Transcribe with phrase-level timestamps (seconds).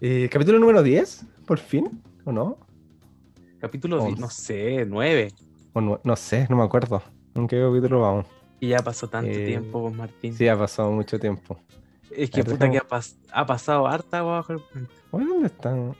[0.00, 2.58] Eh, capítulo número 10, por fin, ¿o no?
[3.58, 4.20] Capítulo, Once.
[4.20, 5.28] no sé, 9.
[5.74, 7.02] O no, no sé, no me acuerdo.
[7.34, 8.26] ¿En qué capítulo vamos?
[8.58, 10.34] Y ya pasó tanto Eh, tiempo, pues, Martín.
[10.34, 11.58] Sí, ha pasado mucho tiempo.
[12.10, 14.92] es que puta que ha, pas- ha pasado harta agua bajo el puente.
[15.12, 15.94] ¿Dónde están?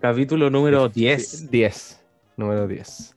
[0.00, 1.50] Capítulo número 10.
[1.50, 2.00] 10.
[2.36, 3.16] Número 10.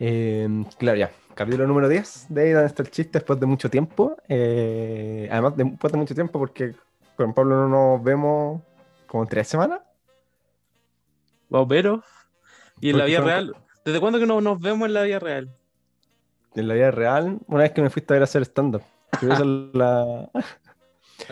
[0.00, 0.48] Eh,
[0.78, 1.10] claro, ya.
[1.34, 2.26] Capítulo número 10.
[2.30, 4.16] De ahí donde está el chiste después de mucho tiempo.
[4.28, 6.74] Eh, además, de- después de mucho tiempo, porque
[7.16, 8.62] con Pablo no nos vemos
[9.06, 9.80] como en tres semanas.
[11.48, 12.02] Bombero.
[12.80, 13.56] Y en la vida real.
[13.84, 15.54] ¿Desde cuándo que no nos vemos en la vida real?
[16.54, 18.82] En la vida real, una vez que me fuiste a ver a hacer stand-up.
[19.22, 20.30] La-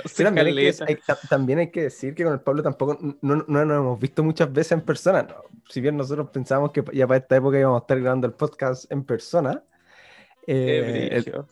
[0.06, 0.84] Sí, también, hay que, Caleta.
[0.88, 3.76] hay- ta- también hay que decir que con el Pablo tampoco no, no, no nos
[3.76, 5.22] hemos visto muchas veces en persona.
[5.24, 5.34] no.
[5.68, 8.90] Si bien nosotros pensábamos que ya para esta época íbamos a estar grabando el podcast
[8.90, 9.62] en persona,
[10.46, 11.44] Qué eh, el-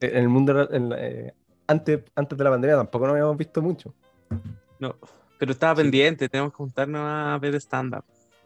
[0.00, 1.32] en el mundo, en eh,
[1.68, 3.94] antes, antes de la pandemia tampoco nos habíamos visto mucho.
[4.80, 4.96] No,
[5.38, 5.82] pero estaba Sí.
[5.82, 8.04] pendiente, tenemos que juntarnos a ver stand-up.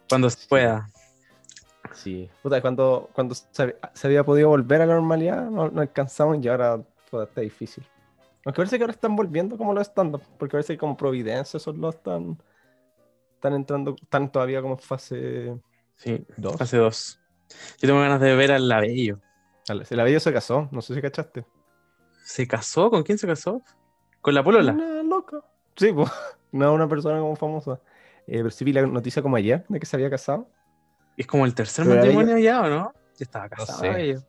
[0.09, 0.89] Cuando se pueda.
[1.95, 2.29] Sí.
[2.43, 6.49] Puta, cuando, cuando se, se había podido volver a la normalidad, no, no alcanzamos y
[6.49, 6.79] ahora
[7.11, 7.85] puta, está difícil.
[8.45, 11.77] Aunque parece que ahora están volviendo como los stand-up, porque parece que como Providencia esos
[11.77, 12.41] los están,
[13.35, 15.59] están entrando, están todavía como en fase
[15.97, 16.57] Sí, 2.
[16.57, 17.21] fase 2.
[17.81, 19.19] Yo tengo ganas de ver al Labello.
[19.91, 21.45] La Bella se casó, no sé si cachaste.
[22.25, 22.91] ¿Se casó?
[22.91, 23.63] ¿Con quién se casó?
[24.21, 24.73] ¿Con la polola?
[24.73, 25.43] Una loca.
[25.81, 26.11] Sí, pues,
[26.53, 27.81] no una persona como famosa.
[28.27, 30.47] Eh, vi la noticia como ayer de que se había casado.
[31.17, 32.93] Es como el tercer Pero matrimonio ya, ¿o no?
[33.19, 33.87] Ya estaba casado sé.
[33.87, 34.23] Labello.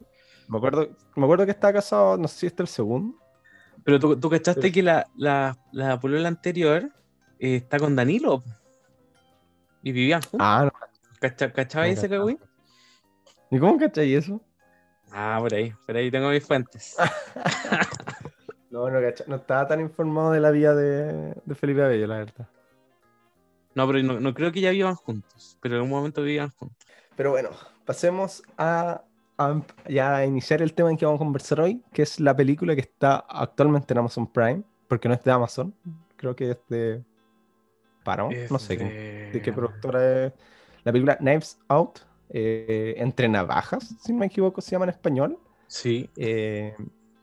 [0.48, 3.18] Me acuerdo, me acuerdo que estaba casado, no sé si este es el segundo.
[3.84, 6.90] Pero tú, tú cachaste Pero- que la, la, la polola anterior
[7.40, 8.44] eh, está con Danilo.
[9.84, 10.40] Y vivían juntos.
[10.42, 10.72] Ah, no.
[11.20, 12.40] ¿Cacha- ¿Cachaba no ese cagüín?
[13.50, 14.42] ¿Y cómo cachai eso?
[15.12, 16.96] Ah, por ahí, por ahí tengo mis fuentes.
[18.72, 22.48] No, no, no estaba tan informado de la vida de, de Felipe Abello, la verdad.
[23.76, 26.78] No, pero no, no creo que ya vivan juntos, pero en un momento vivían juntos.
[27.16, 27.50] Pero bueno,
[27.86, 29.04] pasemos a,
[29.38, 32.36] a- ya a iniciar el tema en que vamos a conversar hoy, que es la
[32.36, 35.74] película que está actualmente en Amazon Prime, porque no es de Amazon,
[36.18, 37.04] creo que es de
[38.04, 38.94] Paramount, Es no sé qué-
[39.32, 40.34] de qué productora es.
[40.84, 45.38] La película Knives Out, eh, Entre Navajas, si no me equivoco, se llama en español.
[45.68, 46.76] Sí, Eh,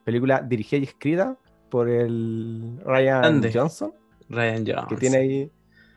[0.04, 1.36] película dirigida y escrita
[1.68, 3.42] por el Ryan.
[3.52, 3.92] Johnson,
[4.28, 4.86] Ryan Jones.
[4.88, 5.52] que tiene ahí,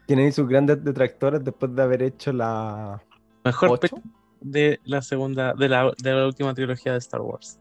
[0.06, 3.02] tiene ahí sus grandes detractores después de haber hecho la
[3.44, 3.96] Mejor 8.
[3.96, 4.02] pe-
[4.42, 7.60] de la segunda, de la, de la última trilogía de Star Wars.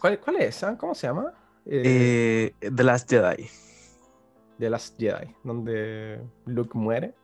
[0.00, 0.76] ¿Cuál, cuál es esa?
[0.76, 1.32] ¿Cómo se llama?
[1.66, 3.46] Eh, Eh, The Last Jedi.
[4.58, 7.14] The Last Jedi, donde Luke muere.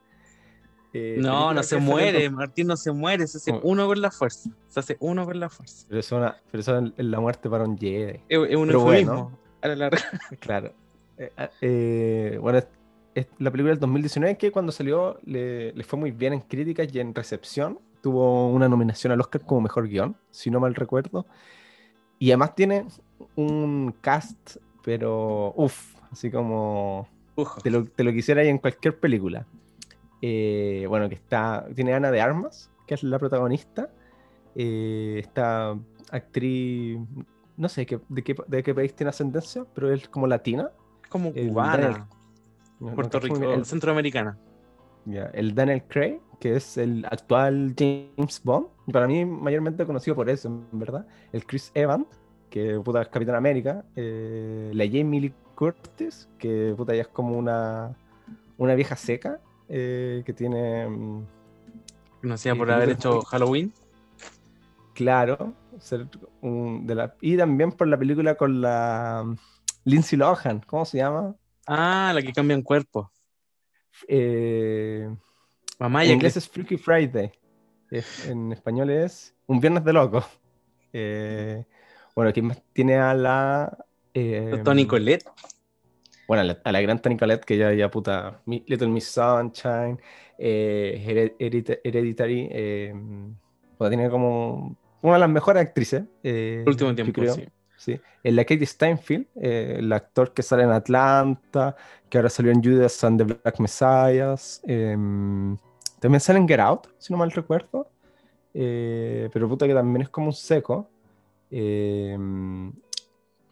[0.93, 3.59] Eh, No, no se muere, Martín no se muere, se hace Oh.
[3.63, 4.49] uno con la fuerza.
[4.69, 5.85] Se hace uno con la fuerza.
[5.89, 8.21] Pero es, una, pero eso es la muerte para un Jedi.
[8.29, 9.13] Es, es un eufemismo.
[9.13, 9.39] bueno.
[9.65, 10.03] A la larga.
[10.39, 10.73] Claro.
[11.17, 12.67] Eh, ah, eh, bueno, es,
[13.15, 16.93] es la película del 2019 que cuando salió le, le fue muy bien en críticas
[16.93, 17.79] y en recepción.
[18.01, 21.25] Tuvo una nominación al Oscar como mejor guion, si no mal recuerdo.
[22.19, 22.85] Y además tiene
[23.35, 27.07] un cast, pero uff, así como
[27.63, 29.45] te lo, te lo quisiera ahí en cualquier película.
[30.21, 31.67] Eh, bueno, que está.
[31.75, 33.89] Tiene Ana de Armas, que es la protagonista.
[34.55, 35.77] Eh, esta
[36.11, 36.99] actriz.
[37.57, 40.69] No sé qué, de, qué, de qué país tiene ascendencia, pero es como latina.
[41.03, 42.07] Es como cubana,
[42.79, 43.37] Puerto Rico.
[43.53, 44.37] El, centroamericana.
[45.05, 48.67] ya, el Daniel Craig, que es el actual James Bond.
[48.91, 51.07] Para mí, mayormente conocido por eso, en verdad.
[51.31, 52.07] El Chris Evans,
[52.49, 53.85] que puta es Capitán América.
[53.95, 57.95] eh, la Jamie Lee Curtis, que puta ya es como una,
[58.57, 59.39] una vieja seca.
[59.69, 60.87] eh, que tiene.
[60.87, 61.25] mm,
[62.21, 63.71] Conocida por haber hecho Halloween.
[64.93, 66.07] Claro, ser
[66.41, 69.35] un- de la, y también por la película con la mm,
[69.85, 71.35] Lindsay Lohan, ¿cómo se llama?
[71.67, 73.11] Ah, la que cambia en cuerpo.
[74.07, 75.09] Eh,
[75.79, 77.31] Mamá, en inglés es Freaky Friday,
[78.27, 80.23] en español es Un Viernes de Loco.
[80.93, 81.65] Eh,
[82.15, 83.77] bueno, ¿quién más tiene a la...
[84.13, 85.25] eh, Tony Colette.
[86.27, 89.99] Bueno, a la, a la gran Toni Collette, que ya, ya puta, Little Miss Sunshine,
[90.37, 92.93] eh, Hered- Heredita- Hereditary, eh,
[93.77, 94.75] bueno, tiene como
[95.07, 96.03] una de las mejores actrices.
[96.23, 97.33] eh, último tiempo, creo.
[97.35, 97.45] sí.
[97.77, 97.99] Sí.
[98.23, 101.75] En la Katie Steinfeld, eh, el actor que sale en Atlanta,
[102.09, 104.61] que ahora salió en Judas and the Black Messiahs.
[104.65, 105.57] em,
[105.99, 107.87] también sale en Get Out, si no mal recuerdo.
[108.53, 110.89] Eh, pero puta que también es como un seco.
[111.51, 112.71] Em,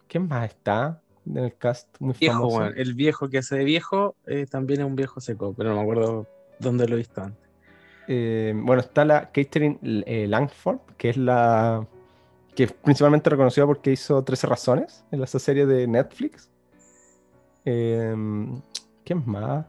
[0.08, 1.88] ¿Quién más está en el cast?
[2.00, 2.64] Muy Viejo, famoso.
[2.74, 5.82] El viejo que hace de viejo eh, también es un viejo seco, pero no me
[5.82, 6.26] acuerdo
[6.58, 7.43] dónde lo he visto antes.
[8.08, 11.86] Eh, bueno, está la Catherine eh, Langford, que es la
[12.54, 16.50] que es principalmente reconocida porque hizo 13 razones en esa serie de Netflix.
[17.64, 18.14] Eh,
[19.04, 19.66] ¿Quién más?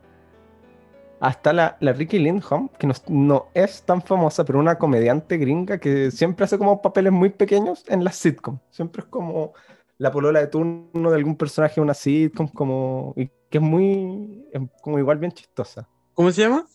[1.20, 6.12] hasta la, la Ricky Lindholm, que no, es tan famosa, pero una comediante gringa que
[6.12, 8.60] siempre hace como papeles muy pequeños en las sitcom.
[8.70, 9.54] Siempre es como
[9.98, 14.46] la polola de turno de algún personaje una sitcom, como, y que es muy,
[14.82, 15.88] como igual bien chistosa.
[16.14, 16.66] ¿Cómo se llama?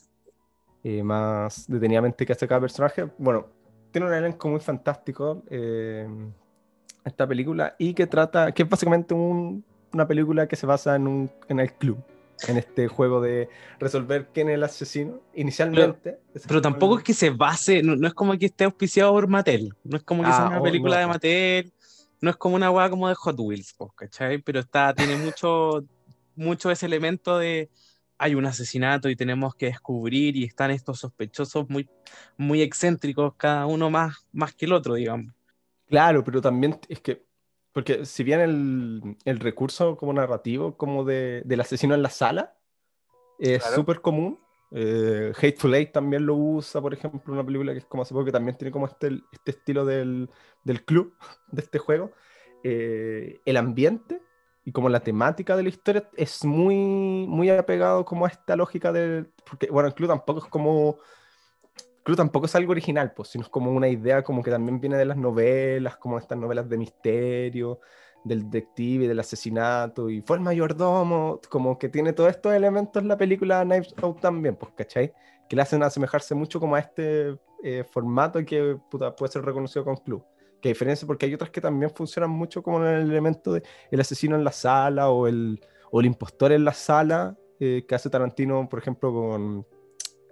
[0.82, 3.06] Eh, más detenidamente que hace cada personaje.
[3.18, 3.46] Bueno,
[3.90, 6.08] tiene un elenco muy fantástico eh,
[7.04, 9.62] esta película y que trata, que es básicamente un,
[9.92, 11.98] una película que se basa en, un, en el club
[12.48, 16.18] en este juego de resolver quién es el asesino inicialmente.
[16.32, 19.28] Pero, pero tampoco es que se base, no, no, es como que esté auspiciado por
[19.28, 21.00] Mattel, no es como que ah, sea una película no.
[21.00, 21.72] de Mattel,
[22.22, 24.38] no es como una hueá como de Hot Wheels, ¿cachai?
[24.38, 25.84] Pero está, tiene mucho,
[26.34, 27.68] mucho ese elemento de
[28.20, 31.88] hay un asesinato y tenemos que descubrir y están estos sospechosos muy,
[32.36, 35.32] muy excéntricos, cada uno más, más que el otro, digamos.
[35.88, 37.24] Claro, pero también es que
[37.72, 42.56] porque si bien el, el recurso como narrativo, como de, del asesino en la sala,
[43.38, 44.02] es súper claro.
[44.02, 44.40] común.
[44.72, 48.26] Eh, Hateful Eight también lo usa, por ejemplo, una película que es como hace poco,
[48.26, 50.28] que también tiene como este, este estilo del,
[50.62, 51.14] del club,
[51.50, 52.12] de este juego.
[52.62, 54.20] Eh, el ambiente
[54.64, 56.76] y como la temática de la historia es muy,
[57.26, 59.32] muy apegado como a esta lógica del...
[59.48, 60.98] Porque, bueno, el club tampoco es como
[62.02, 64.96] Creo tampoco es algo original, pues, sino es como una idea como que también viene
[64.96, 67.80] de las novelas, como estas novelas de misterio,
[68.24, 73.16] del detective, del asesinato, y fue el mayordomo, como que tiene todos estos elementos la
[73.16, 75.12] película Knives Out también, pues, ¿cachai?
[75.48, 79.84] Que le hacen asemejarse mucho como a este eh, formato que puta, puede ser reconocido
[79.84, 80.24] con club.
[80.60, 84.00] Que diferencia, porque hay otras que también funcionan mucho como en el elemento de el
[84.00, 85.60] asesino en la sala o el,
[85.90, 89.66] o el impostor en la sala, eh, que hace Tarantino, por ejemplo, con...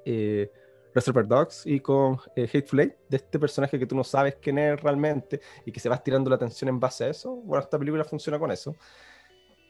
[0.04, 0.50] Eh,
[0.94, 2.78] Reservoir Dogs y con eh, Hateful
[3.08, 6.30] de este personaje que tú no sabes quién es realmente y que se va estirando
[6.30, 7.36] la atención en base a eso.
[7.36, 8.74] Bueno, esta película funciona con eso.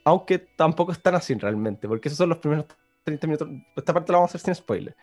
[0.05, 2.67] Aunque tampoco es tan así realmente, porque esos son los primeros
[3.05, 3.49] 30 minutos.
[3.77, 4.97] Esta parte la vamos a hacer sin spoiler.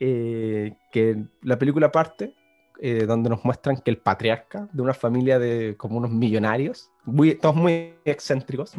[0.00, 2.34] Eh, que la película parte
[2.84, 7.36] eh, donde nos muestran que el patriarca de una familia de como unos millonarios, muy,
[7.36, 8.72] todos muy excéntricos,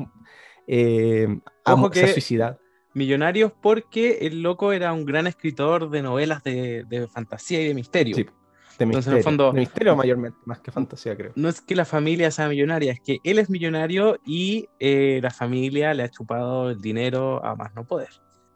[0.68, 2.60] eh, Ojo se ha suicidado.
[2.94, 7.74] Millonarios porque el loco era un gran escritor de novelas de, de fantasía y de
[7.74, 8.14] misterio.
[8.14, 8.24] Sí,
[8.78, 8.88] de misterio.
[8.88, 11.32] Entonces, en el fondo, de misterio mayormente, más que fantasía, creo.
[11.36, 15.32] No es que la familia sea millonaria, es que él es millonario y eh, la
[15.32, 18.10] familia le ha chupado el dinero a más no poder.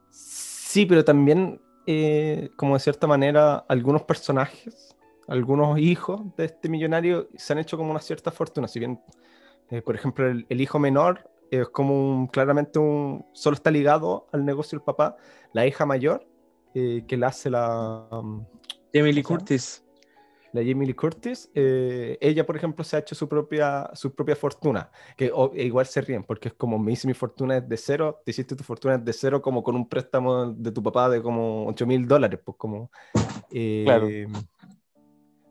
[0.09, 4.96] Sí, pero también, eh, como de cierta manera, algunos personajes,
[5.27, 8.67] algunos hijos de este millonario se han hecho como una cierta fortuna.
[8.67, 8.99] Si bien,
[9.69, 14.27] eh, por ejemplo, el, el hijo menor es como un, claramente un, solo está ligado
[14.31, 15.17] al negocio del papá.
[15.53, 16.27] La hija mayor,
[16.73, 18.07] eh, que la hace la...
[18.11, 18.45] Um,
[18.93, 19.83] Jamie Lee Curtis.
[20.53, 24.35] La Jamie Lee Curtis, eh, ella, por ejemplo, se ha hecho su propia, su propia
[24.35, 27.77] fortuna, que o, e igual se ríen, porque es como, me hice mi fortuna de
[27.77, 31.21] cero, te hiciste tu fortuna de cero como con un préstamo de tu papá de
[31.21, 32.89] como 8 mil dólares, pues como...
[33.51, 34.07] Eh, claro.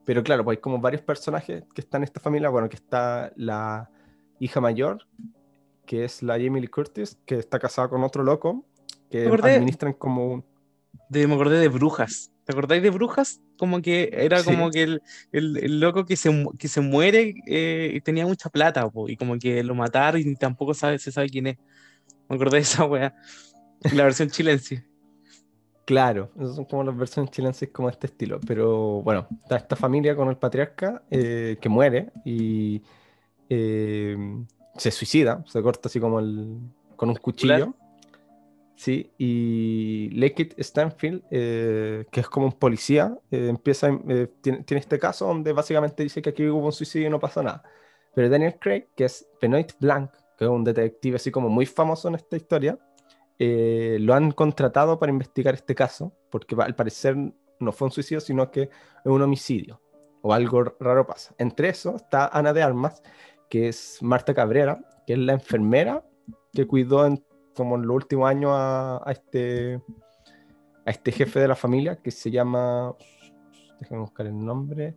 [0.06, 3.32] Pero claro, pues hay como varios personajes que están en esta familia, bueno, que está
[3.36, 3.90] la
[4.38, 5.06] hija mayor,
[5.84, 8.64] que es la Jamie Lee Curtis, que está casada con otro loco,
[9.10, 10.44] que administran como un...
[11.08, 12.30] De, me acordé de Brujas.
[12.44, 13.40] ¿Te acordáis de Brujas?
[13.58, 14.44] Como que era sí.
[14.44, 18.88] como que el, el, el, loco que se, que se muere eh, tenía mucha plata,
[18.88, 21.58] po, y como que lo mataron y tampoco sabe, se sabe quién es.
[22.28, 23.14] Me acordé de esa wea.
[23.92, 24.84] La versión chilense.
[25.86, 28.40] Claro, son como las versiones chilenses como este estilo.
[28.46, 32.82] Pero bueno, está esta familia con el patriarca eh, que muere y
[33.48, 34.16] eh,
[34.76, 36.58] se suicida, se corta así como el,
[36.96, 37.74] con un cuchillo.
[38.74, 44.80] Sí, y Lekit Stanfield, eh, que es como un policía, eh, empieza, eh, tiene, tiene,
[44.80, 47.62] este caso donde básicamente dice que aquí hubo un suicidio y no pasa nada.
[48.14, 52.08] Pero Daniel Craig, que es Benoit Blanc, que es un detective así como muy famoso
[52.08, 52.78] en esta historia,
[53.38, 57.16] eh, lo han contratado para investigar este caso, porque al parecer
[57.60, 58.70] no fue un suicidio, sino que es
[59.04, 59.80] un homicidio,
[60.22, 61.34] o algo raro pasa.
[61.38, 63.02] Entre eso está Ana de Armas,
[63.48, 66.04] que es Marta Cabrera, que es la enfermera
[66.52, 67.22] que cuidó en,
[67.54, 69.80] como en los últimos años a, a, este,
[70.86, 72.94] a este jefe de la familia, que se llama...
[73.78, 74.96] Déjame buscar el nombre.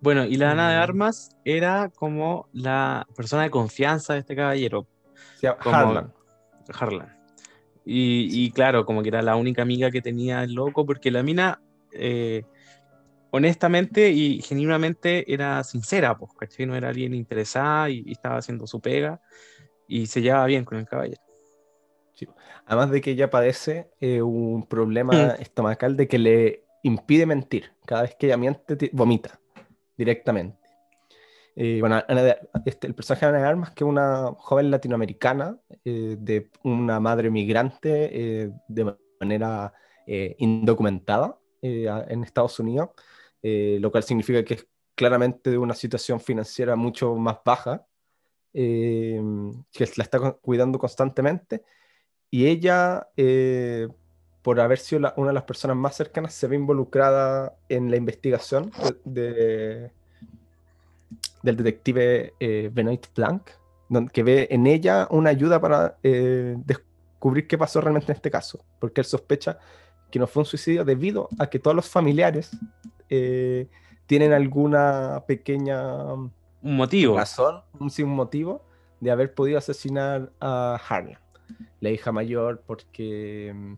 [0.00, 0.82] Bueno, y la Ana de mm.
[0.82, 4.86] Armas era como la persona de confianza de este caballero.
[5.60, 6.12] Harlan.
[6.72, 7.21] Harlan.
[7.84, 11.22] Y, y, claro, como que era la única amiga que tenía el loco, porque la
[11.22, 11.60] mina
[11.92, 12.42] eh,
[13.30, 16.66] honestamente y genuinamente era sincera, pues, ¿cachai?
[16.66, 19.20] No era alguien interesada y, y, estaba haciendo su pega
[19.88, 21.20] y se llevaba bien con el caballero.
[22.14, 22.26] Sí.
[22.66, 27.72] Además de que ella padece eh, un problema estomacal de que le impide mentir.
[27.86, 29.40] Cada vez que ella miente, vomita
[29.96, 30.61] directamente.
[31.54, 34.70] Eh, bueno, Ana de, este, el personaje de Ana de Armas, que es una joven
[34.70, 39.72] latinoamericana eh, de una madre migrante, eh, de manera
[40.04, 42.88] indocumentada en Estados Unidos,
[43.40, 44.66] lo cual significa que es
[44.96, 47.86] claramente de una situación financiera mucho más baja,
[48.52, 49.20] que
[49.78, 51.62] la está cuidando constantemente,
[52.32, 53.06] y ella,
[54.42, 58.72] por haber sido una de las personas más cercanas, se ve involucrada en la investigación
[59.04, 59.92] de,
[61.42, 62.34] del detective
[62.72, 63.42] Benoit Blanc,
[64.12, 68.64] que ve en ella una ayuda para eh, descubrir qué pasó realmente en este caso,
[68.78, 69.58] porque él sospecha
[70.10, 72.50] que no fue un suicidio debido a que todos los familiares
[73.08, 73.68] eh,
[74.06, 76.30] tienen alguna pequeña un
[76.62, 77.16] motivo.
[77.16, 78.64] razón, un, un motivo
[79.00, 81.18] de haber podido asesinar a Harlan,
[81.80, 83.74] la hija mayor, porque mm,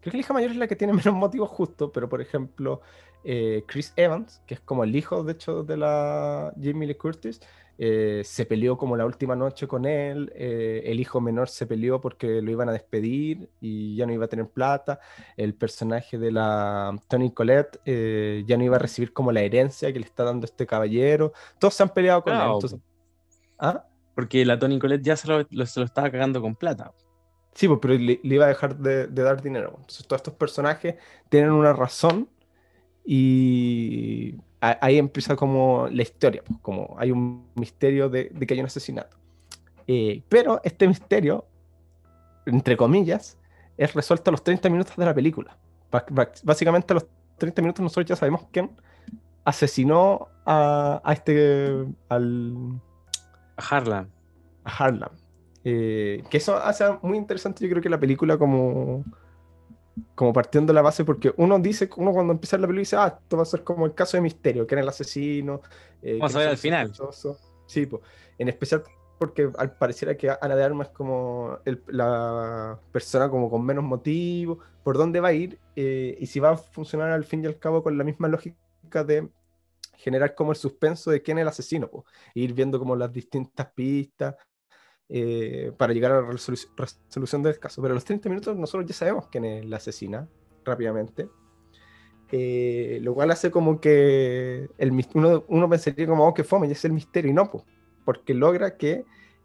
[0.00, 2.80] creo que la hija mayor es la que tiene menos motivos justo, pero por ejemplo,
[3.24, 7.40] eh, Chris Evans, que es como el hijo de hecho de la Jamie Lee Curtis,
[7.80, 12.00] eh, se peleó como la última noche con él, eh, el hijo menor se peleó
[12.00, 14.98] porque lo iban a despedir y ya no iba a tener plata,
[15.36, 19.92] el personaje de la Tony Colette eh, ya no iba a recibir como la herencia
[19.92, 22.80] que le está dando este caballero, todos se han peleado con él.
[23.60, 23.84] ¿Ah?
[24.12, 26.92] Porque la Tony Colette ya se lo, se lo estaba cagando con plata.
[27.54, 29.74] Sí, pero le, iba a dejar de, de, dar dinero.
[29.78, 30.96] Entonces todos estos personajes
[31.28, 32.28] tienen una razón
[33.10, 38.66] y ahí empieza como la historia, pues, como hay un misterio de, que hay un
[38.66, 39.16] asesinato.
[39.86, 41.46] Eh, pero este misterio,
[42.44, 43.38] entre comillas,
[43.78, 45.56] es resuelto a los 30 minutos de la película.
[46.42, 47.06] Básicamente a los
[47.38, 48.72] 30 minutos nosotros ya sabemos quién
[49.42, 51.86] asesinó a, este...
[52.10, 52.78] Al,
[53.56, 54.10] a Harlan.
[54.64, 55.12] A Harlan.
[55.64, 59.02] Eh, que eso hace muy interesante yo creo que la película como
[60.14, 63.18] como partiendo de la base, porque uno dice, uno cuando empieza la película dice, ah,
[63.20, 65.60] esto va a ser como el caso de misterio, que era el asesino.
[66.02, 66.92] Eh, Vamos a ver al final.
[67.66, 68.02] Sí, pues,
[68.38, 68.82] en especial
[69.18, 74.60] porque al pareciera que Ana de Armas es como la persona como con menos motivo,
[74.84, 77.58] por dónde va a ir, eh, y si va a funcionar al fin y al
[77.58, 79.28] cabo con la misma lógica de
[79.96, 83.66] generar como el suspenso de quién es el asesino, pues, ir viendo como las distintas
[83.72, 84.36] pistas,
[85.08, 87.80] eh, para llegar a la resolución del caso.
[87.80, 90.28] Pero a los 30 minutos nosotros ya sabemos quién es la asesina
[90.64, 91.28] rápidamente.
[92.30, 96.74] Eh, lo cual hace como que el, uno, uno pensaría como, oh, que fome, ya
[96.74, 97.64] es el misterio, y no, pues,
[98.04, 99.04] porque logra que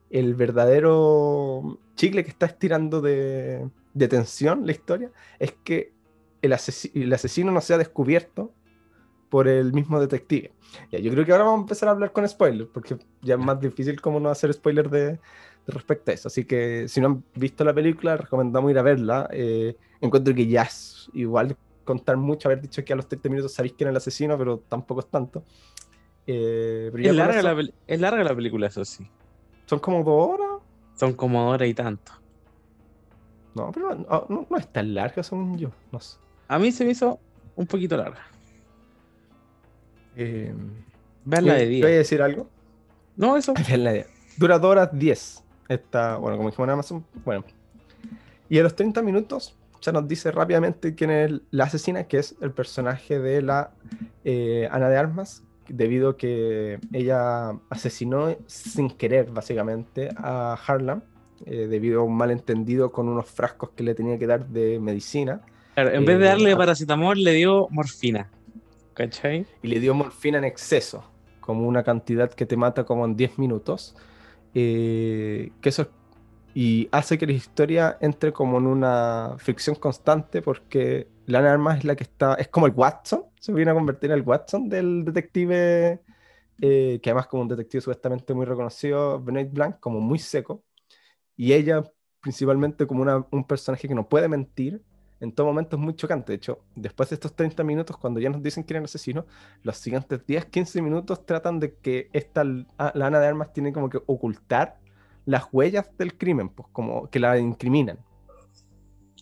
[0.09, 5.93] el verdadero chicle que está estirando de, de tensión la historia es que
[6.41, 6.53] el,
[6.93, 8.51] el, asesino no sea descubierto
[9.29, 10.51] por el mismo detective.
[10.91, 13.39] Ya, yo creo que ahora vamos a empezar a hablar con spoilers, porque ya es
[13.39, 15.19] más difícil como no hacer spoilers de,
[15.67, 16.27] respecto a eso.
[16.27, 19.29] Así que si no han visto la película, recomendamos ir a verla.
[19.31, 23.53] Eh, encuentro que ya es igual contar mucho, haber dicho que a los 30 minutos
[23.53, 25.43] sabéis quién es el asesino, pero tampoco es tanto.
[26.25, 29.07] Eh, es, larga la, es larga la película, eso sí.
[29.65, 30.61] ¿Son como dos horas?
[30.95, 32.11] Son como hora y tanto.
[33.55, 35.71] No, pero no, no, es tan larga, son yo.
[35.91, 36.17] No sé.
[36.47, 37.19] A mí se me hizo
[37.55, 38.25] un poquito larga.
[40.15, 40.53] Eh,
[41.25, 41.85] Veanla de día.
[41.85, 42.47] ¿Voy a decir algo?
[43.15, 43.53] No, eso.
[43.67, 44.07] Veanla de día.
[44.37, 45.43] Dura 2 horas 10.
[45.69, 47.43] Está, bueno, como dijimos en Amazon, bueno.
[48.49, 52.35] Y a los 30 minutos ya nos dice rápidamente quién es la asesina, que es
[52.41, 53.71] el personaje de la
[54.23, 61.03] eh, Ana de Armas, debido a que ella asesinó sin querer, básicamente, a Harlan,
[61.45, 65.41] eh, debido a un malentendido con unos frascos que le tenía que dar de medicina.
[65.75, 68.29] en vez de darle eh, paracetamol, le dio morfina.
[68.93, 69.45] ¿Cachai?
[69.61, 71.03] Y le dio morfina en exceso,
[71.41, 73.95] como una cantidad que te mata como en 10 minutos.
[74.53, 75.89] Eh, que eso
[76.53, 81.85] y hace que la historia entre como en una fricción constante porque Lana Armas es
[81.85, 85.03] la que está, es como el Watson, se viene a convertir en el Watson del
[85.05, 86.01] detective,
[86.61, 90.63] eh, que además como un detective supuestamente muy reconocido, Benoit Blanc, como muy seco,
[91.35, 91.83] y ella
[92.21, 94.83] principalmente como una, un personaje que no puede mentir,
[95.23, 96.33] en todo momento es muy chocante.
[96.33, 99.25] De hecho, después de estos 30 minutos, cuando ya nos dicen quién es el asesino,
[99.63, 103.89] los siguientes 10, 15 minutos tratan de que esta, la Ana de Armas tiene como
[103.89, 104.75] que ocultar
[105.25, 107.99] las huellas del crimen, pues como que la incriminan.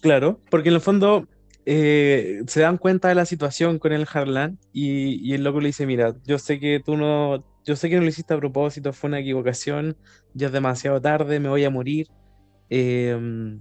[0.02, 1.28] Claro, porque en el fondo
[1.68, 5.86] eh, se dan cuenta de la situación con el Harlan y, el loco le dice,
[5.86, 9.10] mira, yo sé que tú no, yo sé que no lo hiciste a propósito, fue
[9.10, 9.96] una equivocación,
[10.34, 12.08] ya es demasiado tarde, me voy a morir.
[12.72, 13.60] Eh,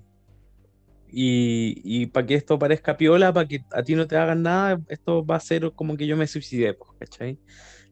[1.12, 5.24] y, para que esto parezca piola, para que a ti no te hagan nada, esto
[5.24, 7.38] va a ser como que yo me suicidé, ¿cachai?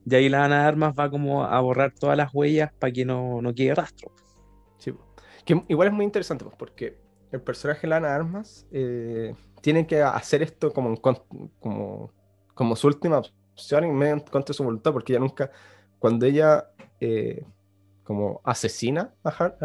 [0.04, 3.04] Y ahí la Ana de Armas va como a borrar todas las huellas para que
[3.04, 4.12] no, no quede rastro.
[5.68, 6.98] Igual es muy interesante, pues, porque
[7.32, 12.12] el personaje de la Ana de Armas eh, tiene que hacer esto como, como,
[12.54, 15.50] como su última opción en medio contra su voluntad, porque ella nunca,
[15.98, 16.68] cuando ella
[17.00, 17.44] eh,
[18.08, 19.60] como asesina a Hart,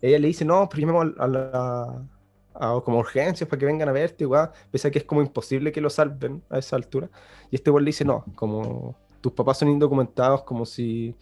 [0.00, 2.08] ella le dice, no, primero a la
[2.52, 5.80] como urgencias para que vengan a verte, igual, pese a que es como imposible que
[5.80, 7.10] lo salven a esa altura.
[7.50, 11.16] Y este güey le dice, no, como tus papás son indocumentados, como si,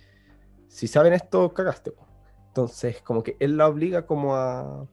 [0.68, 1.92] si saben esto, cagaste.
[2.48, 4.86] Entonces, como que él la obliga como a,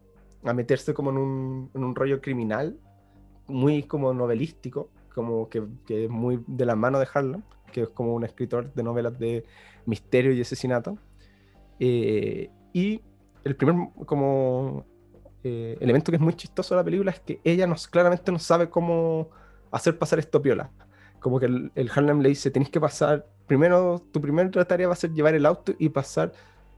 [0.43, 2.77] a meterse como en un, en un, rollo criminal,
[3.47, 7.89] muy como novelístico, como que, que, es muy de la mano de Harlan, que es
[7.89, 9.45] como un escritor de novelas de
[9.85, 10.97] misterio y asesinato.
[11.79, 13.01] Eh, y
[13.43, 14.85] el primer como
[15.43, 18.69] eh, elemento que es muy chistoso de la película es que ella claramente no sabe
[18.69, 19.29] cómo
[19.71, 20.71] hacer pasar esto piola.
[21.19, 24.93] Como que el, el Harlem le dice, tenés que pasar, primero, tu primera tarea va
[24.93, 26.31] a ser llevar el auto y pasar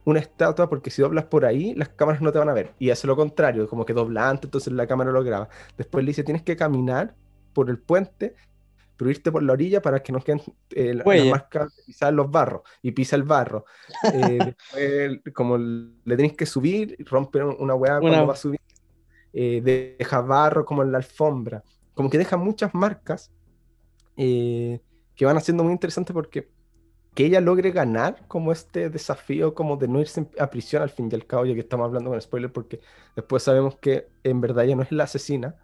[0.06, 2.74] una estatua, porque si doblas por ahí, las cámaras no te van a ver.
[2.80, 5.50] Y hace lo contrario, como que dobla antes, entonces la cámara lo graba.
[5.78, 7.16] Después le dice, tienes que caminar
[7.54, 8.36] por el puente
[9.00, 10.42] pero irte por la orilla para que no queden
[10.72, 13.64] eh, las marcas pisar los barros y pisa el barro.
[14.14, 14.38] Eh,
[14.74, 18.60] después, como le tenéis que subir, rompe una hueá cuando va a subir,
[19.32, 21.64] eh, deja barro como en la alfombra,
[21.94, 23.32] como que deja muchas marcas
[24.18, 24.82] que
[25.22, 26.50] van haciendo muy interesante porque
[27.16, 31.08] que ella logre ganar como este desafío como de no irse a prisión al fin
[31.10, 32.82] y al cabo, ya que estamos hablando con spoiler, porque
[33.16, 35.56] después sabemos que en verdad ella no es la asesina,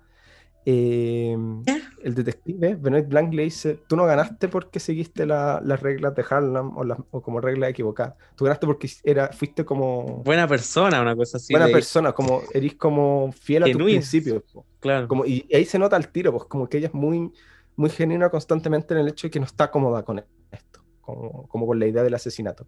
[0.68, 1.64] Em,
[2.04, 6.72] el detective, Benoit Blanc, le dice, tú no ganaste porque seguiste las reglas de Harlem
[6.76, 8.16] o, como reglas equivocadas.
[8.36, 10.24] Tú ganaste porque era, fuiste como...
[10.24, 11.54] Buena persona, una cosa así.
[11.54, 14.42] Buena persona, como eres como fiel a tus principios.
[14.80, 15.08] Claro.
[15.08, 17.32] Como, y, ahí se nota el tiro, pues como que ella es muy,
[17.76, 21.68] muy genuina constantemente en el hecho de que no está cómoda con esto, como, como
[21.68, 22.66] con la idea del asesinato.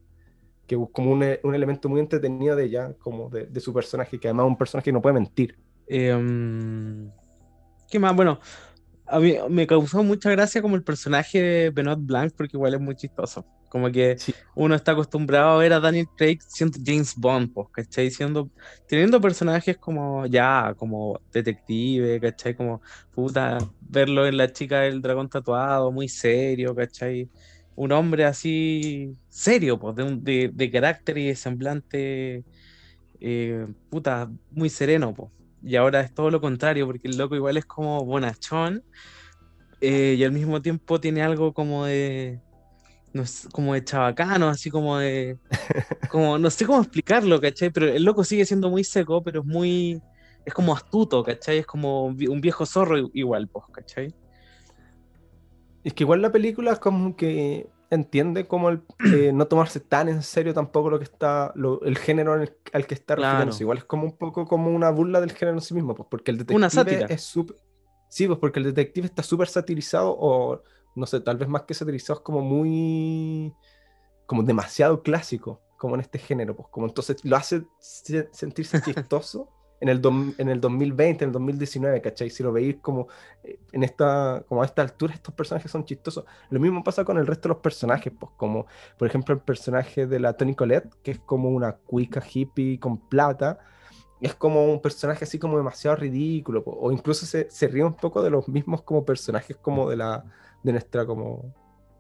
[0.68, 4.20] Que es como un, un, elemento muy entretenido de ella, como de, de, su personaje,
[4.20, 5.58] que además es un personaje que no puede mentir.
[5.88, 6.14] Eh,
[7.90, 8.16] ¿Qué más?
[8.16, 8.40] Bueno,
[9.06, 12.82] a mí me causó mucha gracia como el personaje de Benoit Blanc, porque igual es
[12.82, 13.46] muy chistoso.
[13.70, 14.18] Como que
[14.56, 18.12] uno está acostumbrado a ver a Daniel Craig siendo James Bond, pues, ¿cachai?
[18.12, 18.50] Siendo,
[18.88, 22.56] teniendo personajes como ya, como detective, ¿cachai?
[22.56, 22.82] Como
[23.14, 27.30] puta, verlo en la chica del dragón tatuado, muy serio, ¿cachai?
[27.76, 32.44] Un hombre así serio, pues, de, de, carácter y de semblante,
[33.20, 35.30] eh, puta, muy sereno, pues
[35.64, 38.84] y ahora es todo lo contrario, porque el loco igual es como bonachón
[39.82, 42.42] eh, y al mismo tiempo tiene algo como de,
[43.14, 45.38] no como de chabacano, así como de,
[46.10, 47.70] como, no sé cómo explicarlo, ¿cachai?
[47.70, 50.02] Pero el loco sigue siendo muy seco, pero es muy,
[50.46, 51.60] es como astuto, ¿cachai?
[51.60, 54.14] Es como un viejo zorro igual, pues, ¿cachai?
[55.84, 58.82] Es que igual la película es como que entiende como el,
[59.14, 63.16] eh, no tomarse tan en serio tampoco lo que está, el género al que está
[63.16, 63.64] refiriéndose.
[63.64, 66.32] Igual es como un poco como una burla del género en sí mismo, pues porque
[66.32, 67.56] el detective es súper...
[68.10, 70.62] Sí, pues porque el detective está súper satirizado o,
[70.96, 73.54] no sé, tal vez más que satirizado es como muy...
[74.26, 79.90] como demasiado clásico, como en este género, pues como entonces lo hace sentirse chistoso en
[79.90, 80.02] el,
[80.38, 82.30] en el 2020, en el 2019, ¿cachai?
[82.30, 83.08] Si lo veis como
[83.44, 86.26] eh, en esta, como a esta altura, estos personajes son chistosos.
[86.50, 88.66] Lo mismo pasa con el resto de los personajes, pues como,
[88.98, 92.98] por ejemplo, el personaje de la Tony Colette, que es como una cuica hippie con
[92.98, 93.60] plata,
[94.20, 98.24] es como un personaje así como demasiado ridículo, o incluso se, se ríe un poco
[98.24, 100.26] de los mismos como personajes como de la,
[100.64, 101.54] de nuestra como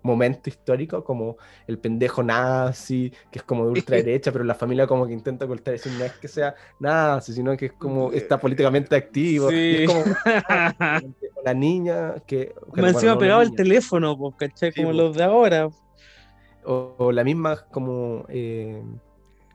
[0.08, 5.06] momento histórico, como el pendejo nazi, que es como de ultraderecha, pero la familia como
[5.06, 8.96] que intenta ocultar eso, no es que sea nazi, sino que es como está políticamente
[8.96, 9.52] activo.
[9.52, 10.04] Y es como
[11.46, 12.54] la niña que...
[12.74, 14.74] Me encima pegado el teléfono, pues, ¿cachai?
[14.74, 15.70] como los de ahora.
[16.64, 18.26] O, la misma como...
[18.30, 18.82] Eh,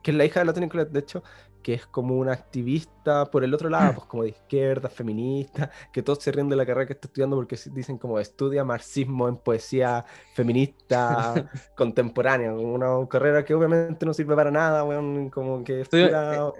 [0.01, 1.23] que es la hija de la Tony de hecho,
[1.63, 6.03] que es como una activista por el otro lado, pues como de izquierda, feminista, que
[6.03, 9.37] todos se ríen de la carrera que está estudiando porque dicen como estudia marxismo en
[9.37, 11.33] poesía feminista
[11.75, 14.83] contemporánea, una carrera que obviamente no sirve para nada,
[15.31, 15.81] como que...
[15.81, 16.51] Estudia, eh,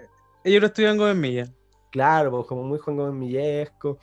[0.42, 1.48] ellos lo estudian Gómez Milla.
[1.94, 3.98] Claro, pues como muy Juan Gómez Millesco.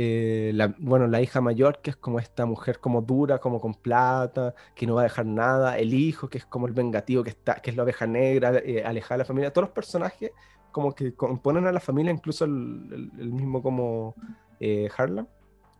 [0.00, 3.74] Eh, la, bueno, la hija mayor, que es como esta mujer como dura, como con
[3.74, 7.30] plata, que no va a dejar nada, el hijo, que es como el vengativo, que,
[7.30, 10.30] está, que es la oveja negra, eh, alejada de la familia, todos los personajes
[10.70, 14.14] como que componen a la familia, incluso el, mismo como
[14.60, 15.26] eh, Harlan,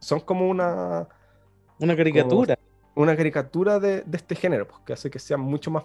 [0.00, 1.06] son como una...
[1.78, 2.58] Una caricatura.
[2.96, 5.84] una caricatura de, de, este género, pues, que hace que sea mucho más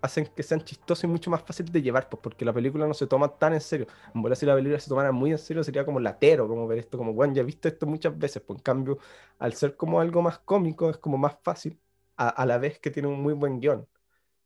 [0.00, 2.94] hacen que sean chistosos y mucho más fáciles de llevar, pues porque la película no
[2.94, 3.86] se toma tan en serio.
[4.14, 6.78] En verdad, si la película se tomara muy en serio, sería como latero, como ver
[6.78, 8.98] esto, como, bueno, ya he visto esto muchas veces, pues en cambio,
[9.38, 11.78] al ser como algo más cómico, es como más fácil,
[12.16, 13.86] a, la vez que tiene un muy buen guion.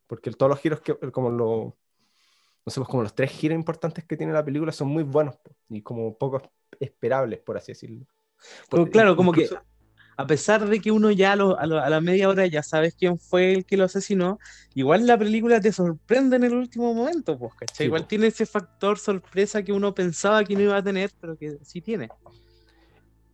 [0.07, 1.77] Porque todos los giros, que como lo,
[2.65, 5.37] no sé, pues como los tres giros importantes que tiene la película son muy buenos
[5.43, 6.43] pues, y como poco
[6.79, 8.07] esperables, por así decirlo.
[8.69, 9.49] Pues, claro, como que
[10.17, 13.65] a pesar de que uno ya a, la media hora ya sabes quién fue el
[13.65, 14.39] que lo asesinó,
[14.75, 17.87] igual la película te sorprende en el último momento, pues, ¿cachai?
[17.87, 21.59] igual tiene ese factor sorpresa que uno pensaba que no iba a tener, pero que
[21.63, 22.09] sí tiene.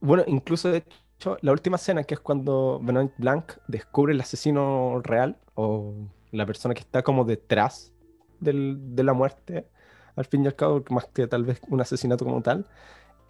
[0.00, 0.84] Bueno, incluso de
[1.16, 5.94] hecho, la última escena, que es cuando Benoit Blanc descubre el asesino real, o
[6.30, 7.92] la persona que está como detrás
[8.40, 9.66] de la muerte,
[10.14, 12.66] al fin y al cabo, más que tal vez un asesinato como tal,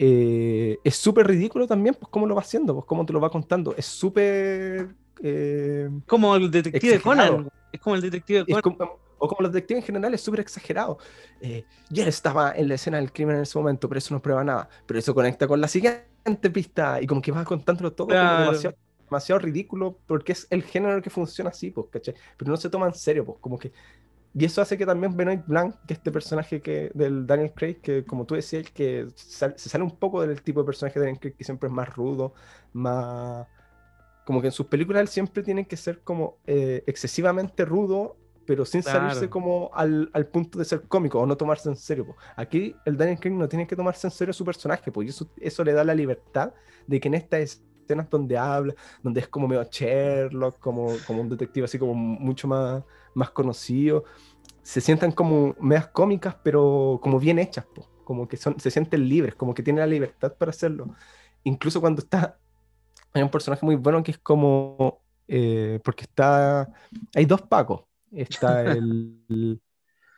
[0.01, 3.29] eh, es súper ridículo también, pues cómo lo va haciendo, pues cómo te lo va
[3.29, 3.75] contando.
[3.75, 4.95] Es súper...
[5.21, 7.49] Eh, como el detective Conan.
[7.69, 8.89] Es como el detective Conan.
[9.17, 10.99] o como los detectives en general, es súper exagerado.
[11.41, 14.41] Eh, ya estaba en la escena del crimen en ese momento, pero eso no prueba
[14.41, 14.69] nada.
[14.85, 19.39] Pero eso conecta con la siguiente pista y como que va contándolo todo demasiado, demasiado,
[19.39, 22.15] ridículo porque es el género que funciona así, pues, ¿cachai?
[22.37, 23.73] Pero no se toma en serio, pues, como que
[24.39, 28.05] y eso hace que también Benoit Blanc, que este personaje que, del Daniel Craig, que
[28.05, 31.35] como tú decías, que se sale un poco del tipo de personaje de Daniel Craig,
[31.35, 32.33] que siempre es más rudo,
[32.71, 33.45] más...
[34.25, 38.63] Como que en sus películas él siempre tiene que ser como eh, excesivamente rudo, pero
[38.63, 42.15] sin salirse como al, al, punto de ser cómico o no tomarse en serio.
[42.37, 45.65] Aquí el Daniel Craig no tiene que tomarse en serio su personaje, pues eso, eso
[45.65, 46.53] le da la libertad
[46.87, 51.29] de que en estas escenas donde habla, donde es como medio Sherlock, como, como un
[51.29, 54.03] detective así como mucho más más conocidos,
[54.63, 57.65] se sientan como medias cómicas, pero como bien hechas,
[58.03, 60.95] como que son, se sienten libres, como que tienen la libertad para hacerlo.
[61.43, 62.39] Incluso cuando está,
[63.13, 66.71] hay un personaje muy bueno que es como, eh, porque está,
[67.15, 69.61] hay dos Pacos, está el,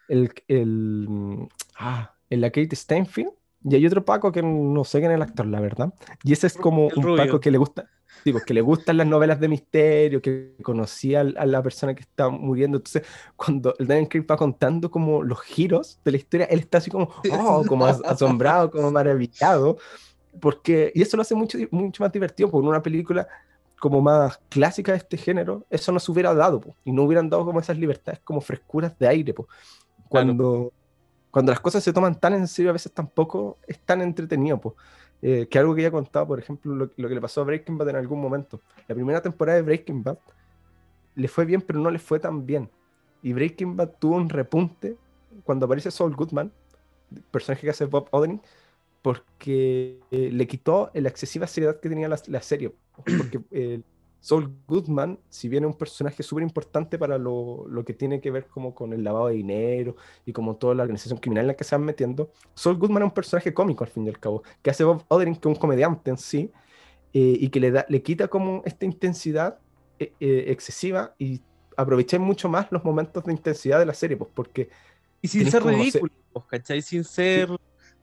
[0.08, 3.32] el, el, ah, la Kate Steinfeld,
[3.64, 5.94] y hay otro Paco que no sé quién es el actor, la verdad.
[6.24, 7.88] Y ese es como un Paco que le gusta,
[8.24, 12.30] pues que le gustan las novelas de misterio, que conocía a la persona que está
[12.30, 12.78] muriendo.
[12.78, 13.04] Entonces,
[13.36, 16.90] cuando el Daniel Craig va contando como los giros de la historia, él está así
[16.90, 19.78] como, oh, como asombrado, como maravillado.
[20.40, 23.28] Porque, y eso lo hace mucho, mucho más divertido, porque una película
[23.80, 27.30] como más clásica de este género, eso no se hubiera dado, pues, y no hubieran
[27.30, 29.34] dado como esas libertades, como frescuras de aire.
[29.34, 29.50] Pues.
[30.08, 30.72] Cuando,
[31.32, 34.60] cuando las cosas se toman tan en serio, a veces tampoco es tan entretenido.
[34.60, 34.76] Pues.
[35.22, 37.78] Eh, que algo que ya he contado, por ejemplo, lo, que le pasó a Breaking
[37.78, 38.62] Bad en algún momento.
[38.88, 40.18] La primera temporada de Breaking Bad
[41.16, 42.70] le fue bien, pero no le fue tan bien.
[43.22, 44.98] Y Breaking Bad tuvo un repunte
[45.44, 46.52] cuando aparece Saul Goodman,
[47.30, 48.44] personaje que hace Bob Odenkirk,
[49.02, 52.74] porque eh, le quitó la excesiva seriedad que tenía la, serie.
[53.18, 53.82] Porque eh,
[54.22, 58.30] Saul Goodman, si bien es un personaje súper importante para lo, lo, que tiene que
[58.30, 61.54] ver como con el lavado de dinero y como toda la organización criminal en la
[61.56, 64.44] que se van metiendo, Saul Goodman es un personaje cómico al fin y al cabo,
[64.62, 66.52] que hace Bob Odenkirk que es un comediante en sí,
[67.14, 69.60] eh, y que le, da, le quita como esta intensidad
[70.00, 71.42] eh, eh, excesiva y
[71.76, 74.70] aproveché mucho más los momentos de intensidad de la serie, pues porque...
[75.20, 76.82] Y sin ser ridículo, pues, ¿cachai?
[76.82, 77.50] Sin ser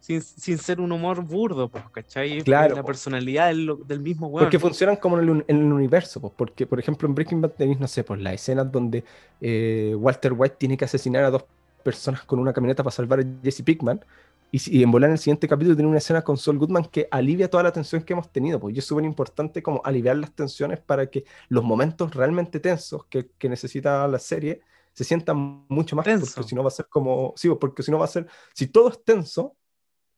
[0.01, 2.43] sin, sin, ser un humor burdo, pues, ¿cachai?
[2.43, 2.77] Claro.
[2.77, 4.45] La personalidad del, del mismo weón.
[4.45, 7.51] Porque funcionan como en el, en el, universo, pues, porque, por ejemplo, en Breaking Bad
[7.51, 9.05] tenéis, no sé, pues las escenas donde
[9.41, 11.45] eh, Walter White tiene que asesinar a dos
[11.83, 14.05] personas con una camioneta para salvar a Jesse Pickman.
[14.51, 17.07] Y, y en volar en el siguiente capítulo tiene una escena con Saul Goodman que
[17.11, 18.59] alivia toda la tensión que hemos tenido.
[18.59, 23.05] Pues y es súper importante como aliviar las tensiones para que los momentos realmente tensos
[23.07, 24.63] que, que necesita la serie
[24.99, 26.35] se sientan mucho más tensos.
[26.35, 28.67] porque si no va a ser como, sí, porque si no va a ser, si
[28.67, 29.55] todo es tenso,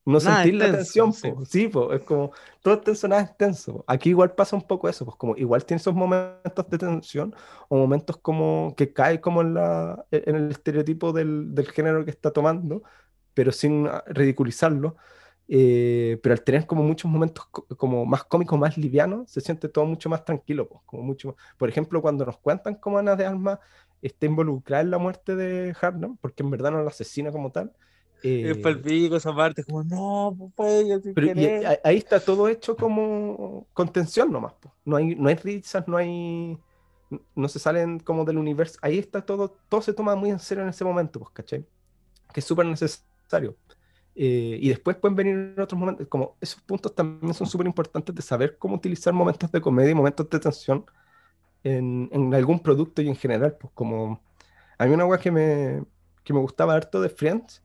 [0.05, 2.33] no sentir la tensión, sí, es como
[2.63, 3.85] todo es tenso, nada es tenso.
[3.87, 7.35] Aquí igual pasa un poco eso, pues como igual tiene esos momentos de tensión
[7.69, 12.11] o momentos como que cae como en, la, en el estereotipo del, del género que
[12.11, 12.83] está tomando,
[13.35, 14.97] pero sin ridiculizarlo.
[15.53, 17.45] Eh, pero al tener como muchos momentos
[17.77, 21.69] como más cómicos, más livianos, se siente todo mucho más tranquilo, pues, como mucho Por
[21.69, 23.59] ejemplo, cuando nos cuentan cómo Ana de Alma
[24.01, 27.73] está involucrada en la muerte de Harnam, porque en verdad no la asesina como tal,
[28.23, 31.33] eh, es esa parte, como, no, pues, pero
[31.85, 34.55] ahí está todo hecho como contención nomás.
[34.85, 36.59] No hay, no hay risas, no hay.
[37.35, 38.79] No se salen como del universo.
[38.83, 41.67] Ahí está todo, todo se toma muy en serio en ese momento, pues, ¿cachai?
[42.33, 43.57] Que es súper necesario.
[44.15, 48.15] Eh, y después pueden venir en otros momentos, como esos puntos también son súper importantes
[48.15, 50.85] de saber cómo utilizar momentos de comedia y momentos de tensión
[51.63, 54.21] en, en algún producto y en general, pues como
[54.79, 55.85] hay una web que me,
[56.25, 57.63] que me gustaba harto de Friends,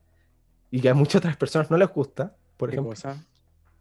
[0.75, 2.91] y que a muchas otras personas no les gusta, por ejemplo,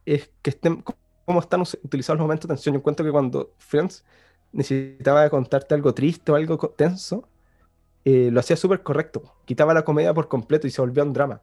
[0.06, 0.84] es que estén,
[1.24, 2.72] cómo están utilizados los momentos de tensión.
[2.72, 4.04] Yo encuentro que cuando Friends
[4.52, 7.28] necesitaba contarte algo triste o algo tenso,
[8.04, 9.34] eh, lo hacía súper correcto.
[9.44, 11.42] Quitaba la comedia por completo y se volvía un drama.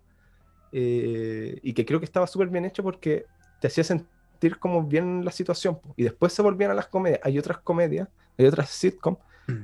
[0.72, 3.26] Eh, y que creo que estaba súper bien hecho porque
[3.60, 5.82] te hacía sentir como bien la situación.
[5.98, 7.20] Y después se volvían a las comedias.
[7.26, 9.64] Hay otras comedias, hay otras sitcoms mm.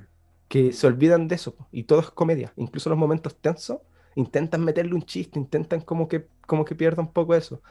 [0.50, 1.56] que se olvidan de eso.
[1.72, 2.52] Y todo es comedia.
[2.58, 3.78] Incluso los momentos tensos
[4.18, 7.62] intentan meterle un chiste, intentan como que, como que pierda un poco eso.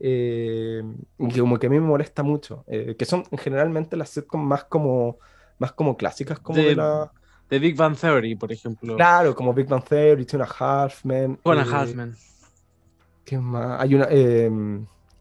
[0.00, 0.82] eh,
[1.18, 4.46] y que como que a mí me molesta mucho, eh, que son generalmente las sitcoms
[4.46, 5.18] más como,
[5.58, 7.12] más como clásicas, como de, la...
[7.48, 8.96] De Big Bang Theory, por ejemplo.
[8.96, 11.38] Claro, como Big Bang Theory, Two and a Half Men.
[11.42, 12.14] Two and a Half Men.
[13.24, 13.80] ¿Qué más?
[13.80, 14.08] Hay una...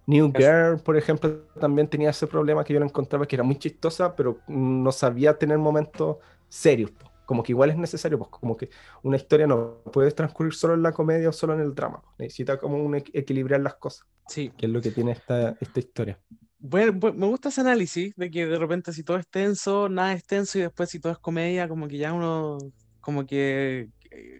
[0.05, 3.55] New Girl, por ejemplo, también tenía ese problema que yo la encontraba que era muy
[3.55, 6.17] chistosa, pero no sabía tener momentos
[6.49, 6.91] serios.
[7.33, 8.69] Como que igual es necesario, pues como que
[9.01, 11.99] una historia no puede transcurrir solo en la comedia o solo en el drama.
[12.19, 14.07] Necesita como un equilibrar las cosas.
[14.27, 14.51] Sí.
[14.55, 16.19] Que es lo que tiene esta, esta historia.
[16.59, 20.23] Bueno, me gusta ese análisis de que de repente si todo es tenso, nada es
[20.27, 22.59] tenso y después si todo es comedia, como que ya uno
[23.01, 23.89] como que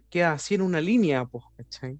[0.08, 1.98] queda así en una línea, pues, ¿cachai?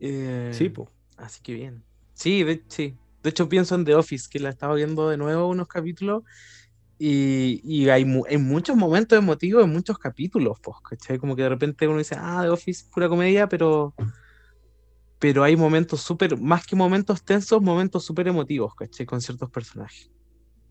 [0.00, 0.88] Eh, sí, pues.
[1.16, 1.84] Así que bien.
[2.12, 2.96] Sí, de, sí.
[3.22, 6.24] De hecho, pienso en The Office, que la estaba viendo de nuevo unos capítulos
[7.02, 11.18] y, hay, muchos momentos emotivos en muchos capítulos, pues, ¿cachai?
[11.18, 13.94] Como que de repente uno dice, ah, The Office, pura comedia, pero,
[15.18, 19.06] pero hay momentos súper, más que momentos tensos, momentos súper emotivos, ¿cachai?
[19.06, 20.10] Con ciertos personajes.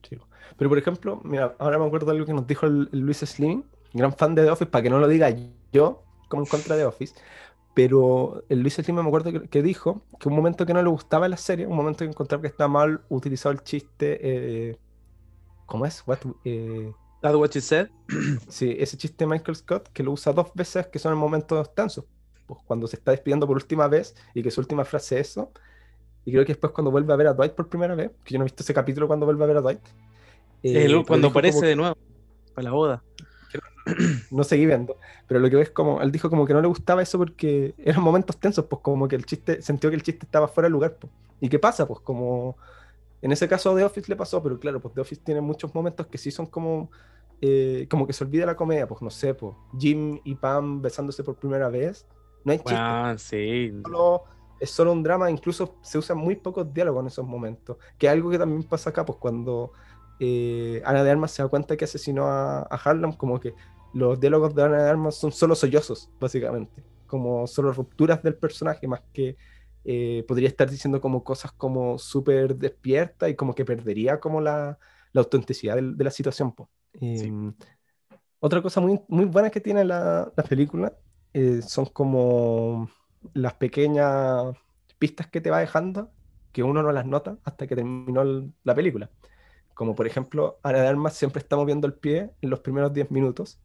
[0.07, 0.17] Sí.
[0.55, 3.63] Pero por ejemplo, mira, ahora me acuerdo de algo que nos dijo el, Luis Slim,
[3.93, 5.35] gran fan de The Office, para que no lo diga
[5.73, 7.15] yo como en contra de The Office,
[7.73, 11.27] pero el Luis Slim me acuerdo que, dijo que un momento que no le gustaba
[11.27, 14.77] la serie, un momento que encontraba que estaba mal utilizado el chiste, eh,
[15.69, 16.03] ¿cómo es?
[16.05, 17.89] What, eh, That's what you said.
[18.49, 21.73] Sí, ese chiste de Michael Scott que lo usa dos veces que son en momentos
[21.73, 22.05] tensos.
[22.47, 25.51] Pues cuando se está despidiendo por última vez y que su última frase es eso.
[26.25, 28.39] Y creo que después cuando vuelve a ver a Dwight por primera vez, que yo
[28.39, 29.79] no he visto ese capítulo cuando vuelve a ver a Dwight.
[30.63, 31.97] Eh, cuando aparece de nuevo,
[32.53, 33.03] para la boda.
[34.31, 37.01] no seguí viendo, pero lo que ves como, él dijo como que no le gustaba
[37.01, 40.47] eso porque eran momentos tensos, pues como que el chiste, sintió que el chiste estaba
[40.47, 41.11] fuera de lugar, pues.
[41.41, 41.87] ¿Y qué pasa?
[41.87, 42.57] Pues como,
[43.21, 46.07] en ese caso de Office le pasó, pero claro, pues The Office tiene muchos momentos
[46.07, 46.89] que sí son como,
[47.41, 51.23] eh, como que se olvida la comedia, pues no sé, pues Jim y Pam besándose
[51.23, 52.07] por primera vez,
[52.43, 52.75] no hay chiste.
[52.75, 53.73] Ah, sí.
[54.59, 58.13] es solo un drama, incluso se usan muy pocos diálogos en esos momentos, que es
[58.13, 59.71] algo que también pasa acá, pues cuando...
[60.21, 63.53] Eh, Ana de Armas se da cuenta que asesinó a, a Harlem, como que
[63.93, 68.85] los diálogos de Ana de Armas son solo sollozos, básicamente, como solo rupturas del personaje,
[68.85, 69.37] más que
[69.85, 74.77] eh, podría estar diciendo como cosas como súper despierta y como que perdería como la,
[75.13, 76.53] la autenticidad de, la situación.
[76.93, 77.53] Em,
[78.39, 80.93] otra cosa muy, muy buena que tiene la, la película
[81.33, 82.89] eh, son como
[83.33, 84.55] las pequeñas
[84.97, 86.11] pistas que te va dejando,
[86.51, 88.23] que uno no las nota hasta que terminó
[88.63, 89.09] la película.
[89.73, 93.11] Como por ejemplo, Ana de Armas siempre está moviendo el pie en los primeros 10
[93.11, 93.59] minutos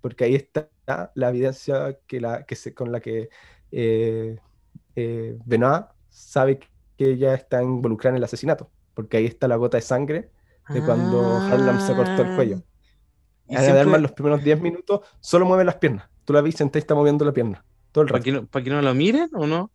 [0.00, 0.70] porque ahí está
[1.14, 3.28] la evidencia que la, que se, con la que
[3.70, 4.38] eh,
[4.96, 6.58] eh, Benoit sabe
[6.96, 10.30] que ella está involucrada en el asesinato, porque ahí está la gota de sangre
[10.68, 12.62] de cuando Harlem se cortó el cuello.
[13.48, 16.08] Y Ana en los primeros 10 minutos solo mueve las piernas.
[16.24, 18.46] Tú la viste, y está moviendo la pierna todo el rato.
[18.46, 19.70] ¿Para que no, lo miren o no?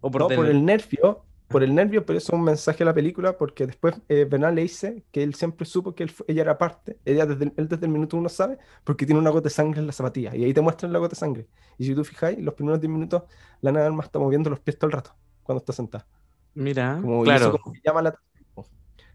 [0.00, 2.86] ¿O por, no, por el nervio por el nervio, pero eso es un mensaje a
[2.86, 6.56] la película, porque después eh, Bernal le dice que él siempre supo que ella era
[6.56, 9.80] parte, ella desde, él desde el minuto uno sabe, porque tiene una gota de sangre
[9.80, 11.48] en la zapatilla, y ahí te muestran la gota de sangre.
[11.76, 13.24] Y si tú fijáis, los primeros 10 minutos,
[13.62, 16.06] la nada más está moviendo los pies todo el rato, cuando está sentada.
[16.54, 17.58] Mira, claro.
[17.84, 18.14] llama la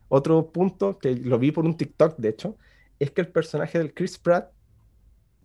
[0.10, 2.58] Otro punto, que lo vi por un TikTok, de hecho,
[3.00, 4.52] es que el personaje del Chris Pratt...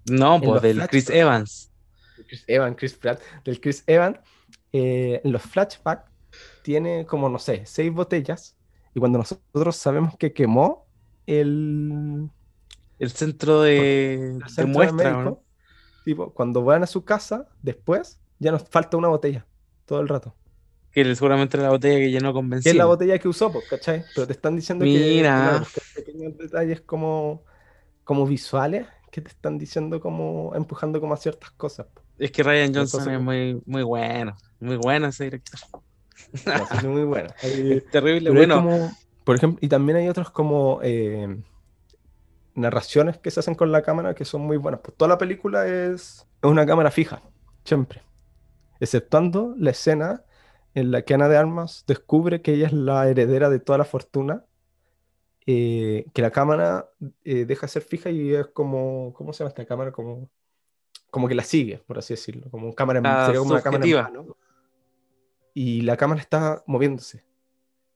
[0.07, 1.71] No, pues del Chris Evans.
[2.27, 4.19] Chris Evans, Chris Pratt, del Chris Evans,
[4.73, 6.10] eh, en los flashbacks,
[6.63, 8.57] tiene como, no sé, seis botellas
[8.95, 10.87] y cuando nosotros sabemos que quemó
[11.27, 12.29] el...
[12.99, 15.35] El centro de, muestra,
[16.05, 19.47] tipo, cuando van a su casa, después, ya nos falta una botella,
[19.87, 20.35] todo el rato.
[20.93, 22.65] Que seguramente era la botella que llenó con benzina.
[22.65, 24.05] Que es la botella que usó, pues, ¿cachai?
[24.15, 25.65] Pero te están diciendo Mira.
[25.73, 27.43] que, pequeños detalles como,
[28.05, 31.87] como visuales que te están diciendo como empujando como a ciertas cosas.
[32.19, 35.59] Es que Ryan Johnson es muy, muy bueno, muy bueno ese director
[36.33, 37.35] es muy buena.
[37.91, 38.91] terrible, bueno.
[39.25, 41.43] por ejemplo, y también hay otros como eh,
[42.55, 44.81] narraciones que se hacen con la cámara que son muy buenas.
[44.83, 47.23] Pues toda la película es, una cámara fija,
[47.65, 48.03] siempre.
[48.79, 50.25] Exceptuando la escena
[50.75, 53.85] en la que Ana de Armas descubre que ella es la heredera de toda la
[53.85, 54.45] fortuna,
[55.47, 56.91] eh, que la cámara
[57.25, 59.91] eh, deja de ser fija y es como, ¿cómo se llama esta cámara?
[59.91, 60.31] Como,
[61.11, 63.85] como que la sigue, por así decirlo, como cámara, ah, sería como una cámara
[65.55, 67.25] y la cámara está moviéndose,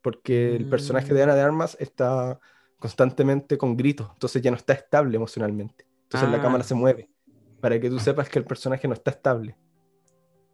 [0.03, 2.39] porque el personaje de Ana de Armas está
[2.79, 5.87] constantemente con gritos, entonces ya no está estable emocionalmente.
[6.03, 6.67] Entonces la cámara ah.
[6.67, 7.09] se mueve,
[7.61, 9.57] para que tú sepas que el personaje no está estable.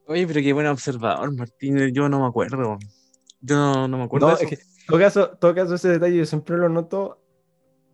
[0.07, 2.79] Oye, pero qué buen observador, Martín, yo no me acuerdo.
[3.41, 4.29] Yo no, me acuerdo.
[4.29, 7.23] No, Es que, todo caso, todo caso, ese detalle yo siempre lo noto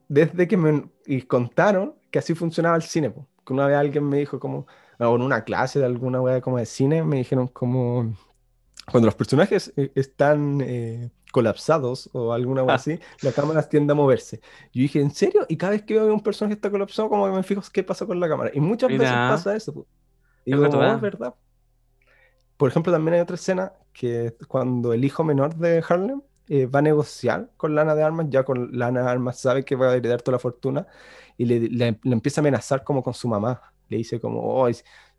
[0.08, 0.88] desde que me
[1.26, 3.12] contaron que así funcionaba el cine.
[3.44, 4.66] Que una vez alguien me dijo como,
[4.98, 8.14] o en una clase de alguna wea como de cine, me dijeron como,
[8.90, 12.76] cuando los personajes eh, están eh, colapsados o alguna cosa Ah.
[12.76, 14.40] así, la cámara tiende a moverse.
[14.72, 15.44] Yo dije, ¿en serio?
[15.48, 17.82] Y cada vez que veo que un personaje está colapsado, como que me fijo qué
[17.82, 18.50] pasa con la cámara.
[18.54, 19.28] Y muchas veces Mira.
[19.30, 19.86] pasa eso.
[20.44, 21.34] Y digo, "Oh, es verdad.
[22.56, 26.78] Por ejemplo, también hay otra escena que cuando el hijo menor de Harlem eh, va
[26.78, 29.96] a negociar con Lana de Armas, ya con Lana de Armas sabe que va a
[29.96, 30.86] heredar toda la fortuna
[31.36, 33.60] y le, le- le empieza a amenazar como con su mamá.
[33.88, 34.68] Le dice como, "Oh,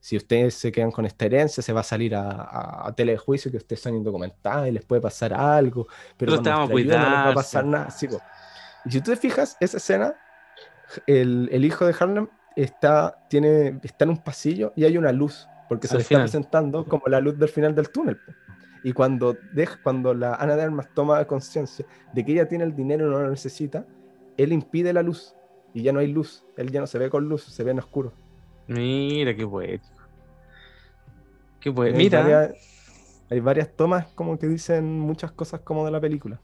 [0.07, 3.11] si- ustedes se quedan con esta herencia, se va a salir a, a, a tele
[3.13, 6.69] de juicio que ustedes son indocumentados y les puede pasar algo, pero con te vamos
[6.69, 7.89] a no les va a pasar nada.
[7.89, 8.19] Sí, po.
[8.85, 10.15] Y si tú te fijas, esa escena,
[11.05, 15.47] el, el hijo de Harlem está, tiene, está en un pasillo y hay una luz,
[15.67, 16.25] porque se Al le final.
[16.25, 18.15] está presentando como la luz del final del túnel.
[18.17, 18.31] po.
[18.83, 22.73] Y cuando, deja, cuando la Ana de Armas toma conciencia de que ella tiene el
[22.75, 23.85] dinero y no lo necesita,
[24.37, 25.35] él impide la luz.
[25.73, 26.45] Y ya no hay luz.
[26.55, 28.13] Él ya no se ve con luz, se ve en oscuro.
[28.67, 29.96] Mira, qué poético.
[31.59, 31.97] Qué Hay poético.
[31.97, 32.55] Mira, varias,
[33.29, 36.41] hay varias tomas como que dicen muchas cosas como de la película.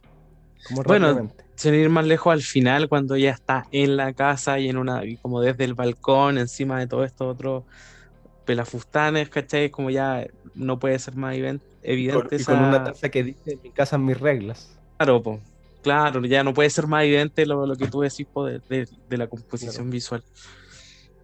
[0.63, 4.69] Como Bueno, sin ir más lejos al final, cuando ella está en la casa y
[4.69, 7.65] en una, y como desde el balcón, encima de todo esto otro
[8.45, 9.71] pelafustanes, ¿cachai?
[9.71, 11.35] Como ya no puede ser más
[11.81, 14.81] evidente y con una taza que dice, en mi casa mis reglas.
[14.97, 15.41] Claro, po.
[15.81, 18.87] Claro, ya no puede ser más evidente lo, lo que tú decís po, de, de-
[19.05, 20.23] de la composición visual.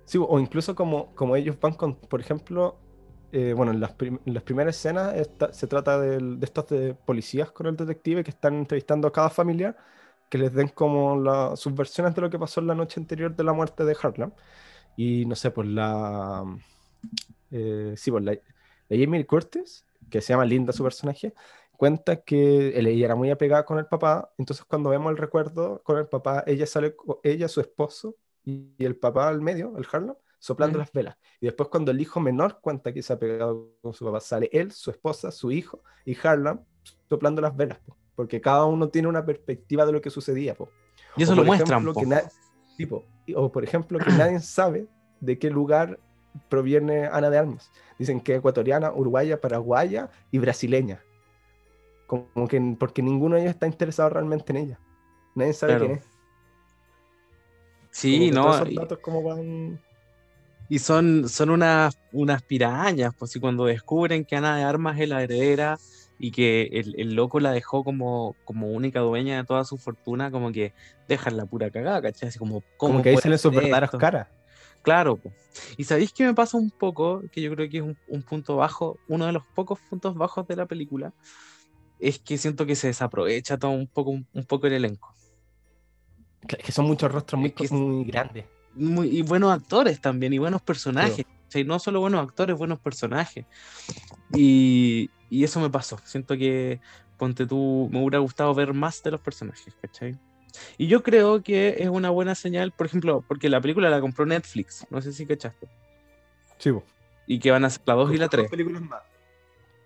[0.05, 2.83] Sí, o incluso como, como ellos van con, por ejemplo,
[3.31, 3.93] eh, bueno, en las,
[4.43, 5.15] primeras escenas
[5.51, 9.29] se trata del- de estos de policías con el detective que están entrevistando a cada
[9.29, 9.77] familiar,
[10.29, 13.35] que les den como la- sus versiones de lo que pasó en la noche anterior
[13.35, 14.31] de la muerte de Harlem.
[14.97, 16.43] Y no sé, pues la...
[17.51, 21.33] eh, sí, pues la, la Jamie Curtis, que se llama Linda su personaje,
[21.77, 25.97] cuenta que ella era muy apegada con el papá, entonces cuando vemos el recuerdo con
[25.97, 30.15] el papá, ella sale, ella, su esposo y, y el papá al medio, el Harlem,
[30.39, 30.81] soplando Mm.
[30.81, 31.17] las velas.
[31.41, 34.49] Y después cuando el hijo menor cuenta que se ha pegado con su papá, sale
[34.51, 36.59] él, su esposa, su hijo y Harlem
[37.07, 40.55] soplando las velas, po, porque cada uno tiene una perspectiva de lo que sucedía.
[40.55, 40.69] po.
[41.17, 42.23] Y eso lo muestran, ejemplo, que na-
[42.77, 43.03] sí, po.
[43.25, 44.87] Y- O por ejemplo, que nadie sabe
[45.19, 45.99] de qué lugar
[46.47, 47.71] proviene Ana de Armas.
[47.97, 51.03] Dicen que es ecuatoriana, uruguaya, paraguaya y brasileña.
[52.07, 54.79] Como que porque ninguno de ellos está interesado realmente en ella.
[55.35, 55.85] Nadie sabe Claro.
[55.87, 56.05] quién es.
[57.91, 59.79] Sí, Como no, esos datos como van...
[60.69, 65.09] Y son, son unas, unas pirañas, pues y cuando descubren que Ana de Armas es
[65.09, 65.77] la heredera
[66.19, 70.29] y que el, el loco la dejó como, como única dueña de toda su fortuna,
[70.29, 70.73] como que
[71.07, 72.29] dejan la pura cagada, ¿cachai?
[72.29, 73.97] Así como, ¿cómo Como que salen sus esto?
[73.97, 74.27] caras.
[74.81, 75.19] Claro,
[75.75, 78.55] y sabéis que me pasa un poco, que yo creo que es un, un punto
[78.55, 81.13] bajo, uno de los pocos puntos bajos de la película,
[81.99, 85.13] es que siento que se desaprovecha todo un poco, un, un poco el elenco.
[86.47, 88.45] Que que son muchos rostros muy, Es que es- muy grandes.
[88.79, 91.25] Muy- y buenos actores también, y buenos personajes.
[91.43, 91.63] ¿cachai?
[91.63, 93.45] No solo buenos actores, buenos personajes.
[94.33, 95.99] Y, y eso me pasó.
[96.05, 96.79] Siento que,
[97.17, 100.17] ponte tú, me hubiera gustado ver más de los personajes, ¿cachai?
[100.77, 104.25] Y yo creo que es una buena señal, por ejemplo, porque la película la compró
[104.25, 105.67] Netflix, no sé si cachaste.
[106.57, 106.71] Sí.
[107.27, 108.49] Y que van a ser la 2 y la Dos 3.
[108.49, 109.01] películas más.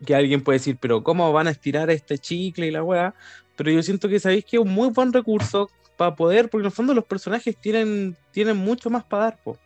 [0.06, 3.14] Que alguien puede decir, pero ¿cómo van a estirar este chicle y la weá?
[3.56, 6.68] Pero yo siento que sabéis que es un muy buen recurso para poder, porque en
[6.68, 9.58] el fondo los personajes tienen, tienen mucho más para dar, po.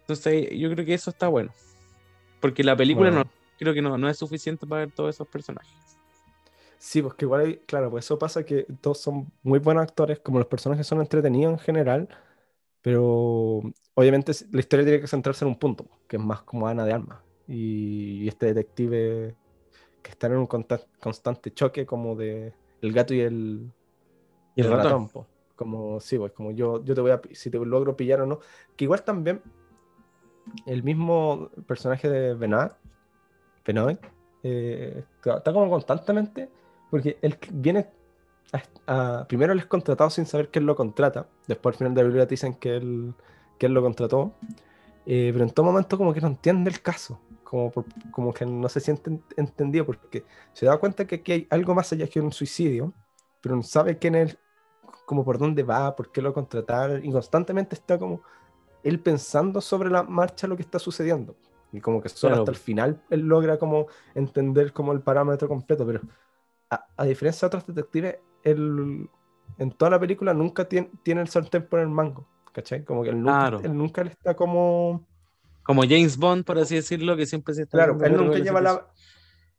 [0.00, 1.52] Entonces yo creo que eso está bueno.
[2.40, 3.24] Porque la película Bueno.
[3.24, 5.70] no, creo que no, no es suficiente para ver todos esos personajes.
[6.78, 10.18] Sí, pues que igual, hay- claro, pues eso pasa que todos son muy buenos actores,
[10.20, 12.08] como los personajes son entretenidos en general,
[12.80, 13.60] pero
[13.94, 16.94] obviamente la historia tiene que centrarse en un punto, que es más como Ana de
[16.94, 19.36] Armas y, este detective
[20.02, 23.70] que está en un constante choque como de el gato y el,
[24.60, 24.92] Y el el ratón.
[24.92, 25.26] ratón, po.
[25.56, 28.40] Como, sí, pues como yo, yo te voy a, si te logro pillar o no,
[28.76, 29.42] que igual también
[30.66, 32.72] el mismo personaje de Benoit,
[33.64, 33.98] Benoit
[34.42, 36.48] eh, está como constantemente,
[36.90, 37.88] porque él viene,
[38.86, 41.94] a- a- primero él es contratado sin saber que él lo contrata, después al final
[41.94, 43.14] de la te dicen que él,
[43.58, 44.32] que él lo contrató,
[45.06, 48.46] eh, pero en todo momento como que no entiende el caso, como, por- como que
[48.46, 52.06] no se siente ent- entendido, porque se da cuenta que aquí hay algo más allá
[52.06, 52.92] que un suicidio,
[53.40, 54.38] pero no sabe quién es,
[55.10, 58.22] como por dónde va, por qué lo contrataron, y constantemente está como
[58.84, 61.34] él pensando sobre la marcha lo que está sucediendo.
[61.72, 62.42] Y como que solo Claro.
[62.42, 66.00] hasta el final él logra como entender como el parámetro completo, pero
[66.70, 69.08] a, a diferencia de otros detectives, él
[69.58, 72.84] en toda la película nunca tiene, tiene el sartén por el mango, ¿cachai?
[72.84, 73.60] Como que él nunca, Claro.
[73.64, 75.04] él nunca le está como...
[75.64, 77.76] Como James Bond, por así decirlo, que siempre se está.
[77.78, 78.86] Claro, él nunca lleva la,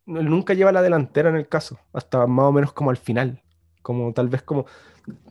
[0.08, 3.42] él nunca lleva la delantera en el caso, hasta más o menos como al final.
[3.82, 4.66] Como tal vez como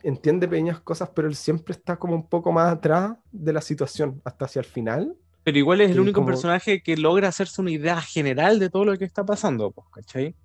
[0.03, 4.21] entiende pequeñas cosas, pero él siempre está como un poco más atrás de la situación,
[4.25, 5.15] hasta hacia el final.
[5.43, 8.97] Pero igual es el único personaje que logra hacerse una idea general de todo lo
[8.97, 10.35] que está pasando, ¿cachai?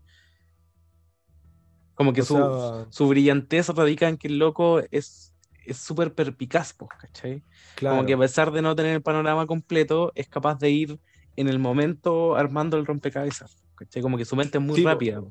[1.94, 5.34] Como que su, su, brillantez radica en que el loco es
[5.74, 7.42] súper perpicaz, ¿cachai?
[7.78, 11.00] Como que a pesar de no tener el panorama completo, es capaz de ir
[11.36, 14.02] en el momento armando el rompecabezas, ¿cachai?
[14.02, 15.22] Como que su mente es muy rápida.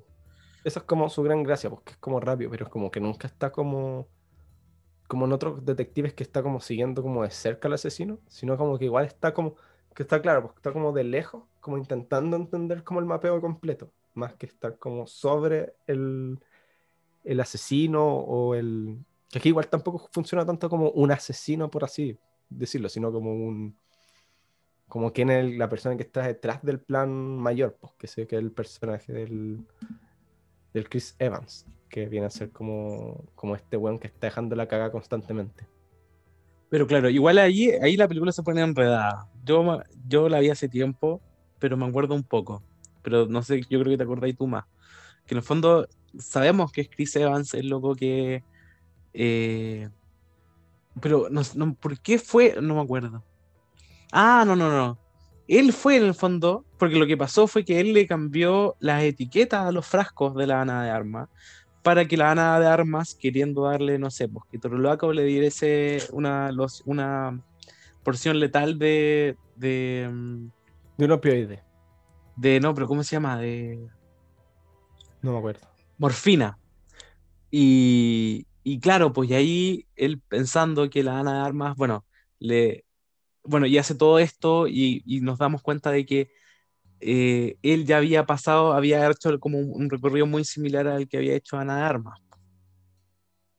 [0.65, 3.27] Eso es como su gran gracia, porque es como rápido, pero es como que nunca
[3.27, 4.09] está como
[5.07, 8.77] como en otros detectives que está como siguiendo como de cerca al asesino, sino como
[8.77, 9.55] que igual está como,
[9.93, 13.91] que está claro, porque está como de lejos, como intentando entender como el mapeo completo,
[14.13, 16.39] más que estar como sobre el,
[17.23, 18.97] el asesino o el...
[19.29, 22.17] Que aquí igual tampoco funciona tanto como un asesino, por así
[22.49, 23.77] decirlo, sino como un...
[24.87, 28.35] Como quien es la persona que está detrás del plan mayor, pues, que sé que
[28.35, 29.65] es el personaje del,
[30.75, 34.67] del Chris Evans, que viene a ser como, como este weón que está dejando la
[34.67, 35.65] caga constantemente.
[36.69, 39.29] Pero claro, igual ahí, ahí la película se pone enredada.
[39.45, 41.21] Yo, yo la vi hace tiempo,
[41.59, 42.61] pero me acuerdo un poco.
[43.01, 44.65] Pero no sé, yo creo que te acordáis tú más.
[45.25, 45.87] Que en el fondo
[46.19, 48.43] sabemos que es Chris Evans el loco que.
[49.13, 49.87] Eh,
[50.99, 51.41] pero no,
[51.75, 52.57] ¿por qué fue?
[52.61, 53.23] No me acuerdo.
[54.11, 54.97] Ah, no, no, no.
[55.47, 59.03] Él fue en el fondo, porque lo que pasó fue que él le cambió las
[59.03, 61.29] etiquetas a los frascos de la Ana de Armas
[61.83, 66.49] para que la Ana de Armas, queriendo darle, no sé, pues que le diese una,
[66.85, 67.39] una
[68.03, 69.37] porción letal de.
[69.55, 70.09] de.
[70.11, 70.47] Mm,
[70.97, 71.63] de un opioide.
[72.35, 73.37] De, no, pero ¿cómo se llama?
[73.37, 73.87] De.
[75.21, 76.57] No me acuerdo morfina.
[77.51, 82.05] Y, y claro, pues y ahí él pensando que la Ana de Armas, bueno,
[82.39, 82.84] le,
[83.45, 86.31] bueno, y hace todo esto y, nos damos cuenta de que
[86.99, 91.35] eh, él ya había pasado, había hecho como un, recorrido muy similar al que había
[91.35, 92.19] hecho Ana de Armas.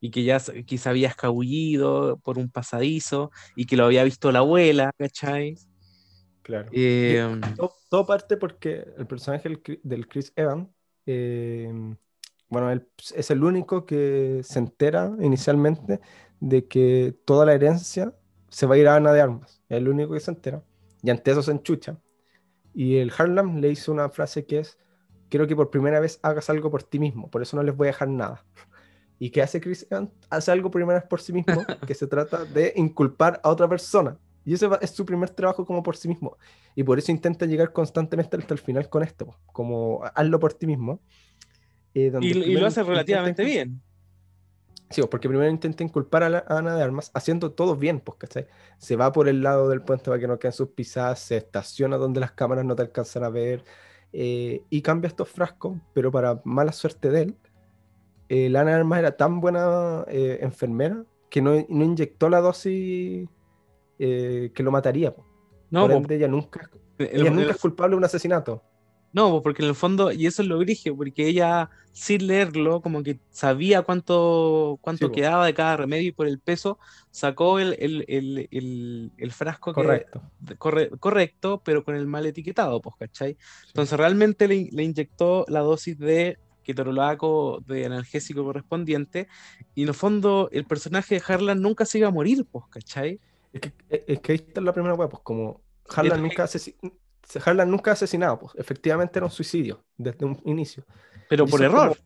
[0.00, 4.40] Y que ya quizá había escabullido por un pasadizo y que lo había visto la
[4.40, 5.56] abuela, ¿cachai?
[6.42, 6.68] Claro.
[6.72, 7.40] Eh,
[7.88, 9.48] todo, parte porque el personaje
[9.82, 10.68] del, Chris Evans
[11.06, 11.72] eh,
[12.48, 16.00] bueno, él es el único que se entera inicialmente
[16.40, 18.14] de que toda la herencia
[18.56, 19.60] se va a ir a Ana de Armas.
[19.68, 20.62] Es el único que se entera.
[21.02, 22.00] Y ante eso se enchucha.
[22.72, 24.78] Y el Harlem le hizo una frase que es,
[25.28, 27.88] quiero que por primera vez hagas algo por ti mismo, por eso no les voy
[27.88, 28.46] a dejar nada.
[29.18, 29.86] ¿Y qué hace Chris
[30.30, 33.68] Hace algo por primera vez por sí mismo, que se trata de inculpar a otra
[33.68, 34.16] persona.
[34.46, 36.38] Y ese es su primer trabajo como por sí mismo.
[36.74, 40.66] Y por eso intenta llegar constantemente hasta el final con esto, como hazlo por ti
[40.66, 41.02] mismo.
[41.92, 43.82] Eh, y, lo hace relativamente bien.
[44.90, 48.46] Sí, pues, porque primero intenta inculpar a, Ana de Armas haciendo todo bien, pues, ¿cachai?
[48.78, 51.96] Se va por el lado del puente para que no queden sus pisadas, se estaciona
[51.96, 53.64] donde las cámaras no te alcanzan a ver
[54.12, 57.36] eh, y cambia estos frascos, pero para mala suerte de él,
[58.28, 63.28] eh, la Ana de Armas era tan buena enfermera que no, inyectó la dosis
[63.98, 65.14] que lo mataría.
[65.70, 68.62] No, por ella nunca, ella nunca es culpable de un asesinato.
[69.16, 72.82] No, pues, porque en el fondo, y eso es lo origen, porque ella sin leerlo,
[72.82, 76.78] como que sabía cuánto, cuánto quedaba de cada remedio y por el peso
[77.10, 77.72] sacó el,
[79.30, 80.20] frasco correcto.
[81.00, 83.38] correcto, pero con el mal etiquetado, pues, ¿cachai?
[83.68, 89.28] Entonces realmente le, inyectó la dosis de ketorolaco de analgésico correspondiente,
[89.74, 93.18] y en el fondo el personaje de Harlan nunca se iba a morir, pues, ¿cachai?
[93.54, 96.74] Es que, es que ahí está la primera hueá, pues como Harlan nunca se
[97.44, 100.84] Harlan nunca ha asesinado, pues efectivamente era un suicidio desde un inicio.
[101.28, 101.96] Pero por error.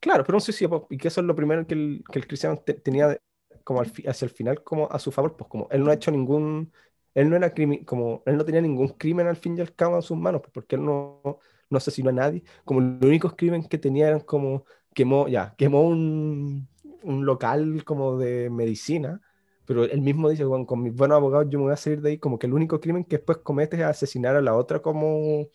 [0.00, 2.26] Claro, pero un suicidio, pues, y que eso es lo primero que el, que el
[2.26, 3.20] cristiano tenía
[3.64, 6.72] como hacia el final como a su favor, pues como él no ha hecho ningún,
[7.14, 7.52] él no era
[7.84, 10.52] como él no tenía ningún crimen al fin y al cabo en sus manos, pues,
[10.52, 11.20] porque él no,
[11.68, 14.64] no asesinó a nadie, como los únicos crímenes que tenía eran como
[14.94, 16.68] quemó, ya, quemó un,
[17.02, 19.20] un local como de medicina,
[19.70, 22.10] pero él mismo dice, bueno, con mis buenos abogados yo me voy a salir de
[22.10, 25.46] ahí, como que el único crimen que después comete es asesinar a la otra como,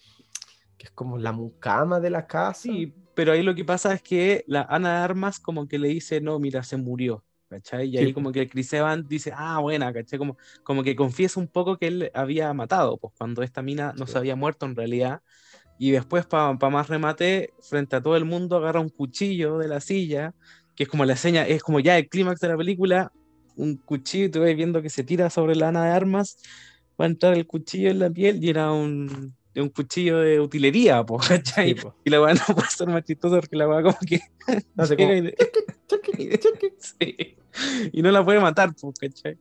[0.78, 2.61] que es como la mucama de la casa.
[2.61, 5.89] Sí, pero ahí lo que pasa es que la Ana de Armas como que le
[5.89, 7.89] dice, no, mira, se murió, ¿cachai?
[7.89, 10.18] Y ahí como que el Chris Evans dice, ah, buena, ¿cachai?
[10.18, 14.07] Como, como que confiesa un poco que él había matado, pues cuando esta mina no
[14.07, 15.24] se había muerto en realidad.
[15.78, 19.82] Y después, para más remate, frente a todo el mundo, agarra un cuchillo de la
[19.82, 20.34] silla,
[20.74, 23.11] que es como la seña, es como ya el clímax de la película,
[23.56, 26.38] un cuchillo y te vas viendo que se tira sobre la ana de armas,
[26.99, 31.06] va a entrar el cuchillo en la piel y era un, un cuchillo de utilería,
[31.06, 31.76] po, ¿cachai?
[32.03, 34.22] Y la weá no puede ser más chistosa porque la weá como que.
[34.76, 34.95] No sé
[36.99, 37.36] y...
[37.91, 39.38] y no la puede matar, po, ¿cachai?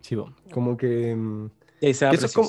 [0.00, 0.16] Sí,
[0.52, 1.14] como que.
[1.14, 1.50] Mm,
[1.80, 2.48] y se que eso es como,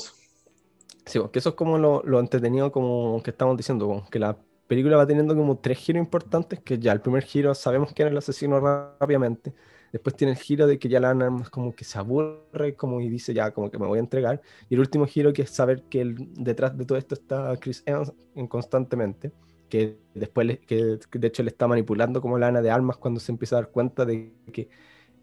[1.05, 4.97] sí, que eso es como lo, lo, entretenido como que estamos diciendo, que la película
[4.97, 8.17] va teniendo como tres giros importantes, que ya el primer giro sabemos que era el
[8.17, 9.53] asesino rápidamente
[9.91, 13.09] Después tiene el giro de que ya la Armas como que se aburre como y
[13.09, 14.41] dice ya como que me voy a entregar.
[14.69, 18.13] Y el último giro que es saber que detrás de todo esto está Chris Evans
[18.47, 19.31] constantemente,
[19.69, 23.31] que después que de hecho le está manipulando como la Ana de Armas cuando se
[23.31, 24.69] empieza a dar cuenta de que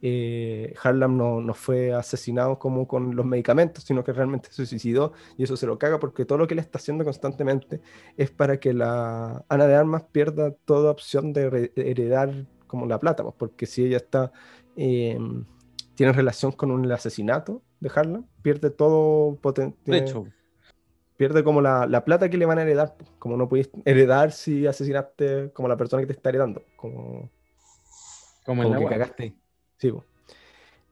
[0.02, 5.12] eh, Harlem no, no, fue asesinado como con los medicamentos, sino que realmente se suicidó
[5.38, 7.80] y eso se lo caga porque todo lo que le está haciendo constantemente
[8.16, 13.22] es para que la Ana de Armas pierda toda opción de heredar como la plata,
[13.22, 14.32] pues, porque si ella está
[14.76, 15.44] em,
[15.94, 19.38] tiene relación con el asesinato de Harlem, pierde todo
[19.84, 20.26] De hecho.
[21.16, 24.32] Pierde como la, la, plata que le van a heredar, pues, como no pudiste heredar
[24.32, 27.30] si asesinaste como la persona que te está heredando, como,
[28.44, 29.34] como, como que cagaste.
[29.78, 29.92] Sí,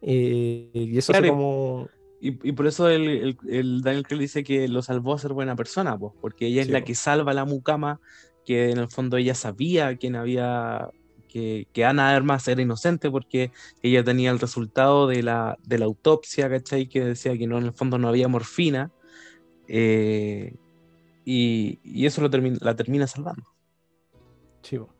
[0.00, 1.88] eh, y eso es como...
[2.20, 5.98] Y, por eso el, el, Daniel Craig dice que lo salvó a ser buena persona,
[5.98, 8.00] pues, porque ella es la que salva a la mucama,
[8.46, 10.88] que en el fondo ella sabía quién había,
[11.34, 13.50] que, que Ana Armas era inocente porque
[13.82, 16.88] ella tenía el resultado de la, de la autopsia, ¿cachai?
[16.88, 18.92] Que decía que no, en el fondo no había morfina.
[19.66, 20.54] Eh,
[21.24, 22.30] y, y, eso lo
[22.60, 23.42] la termina salvando.
[24.62, 24.94] Chivo.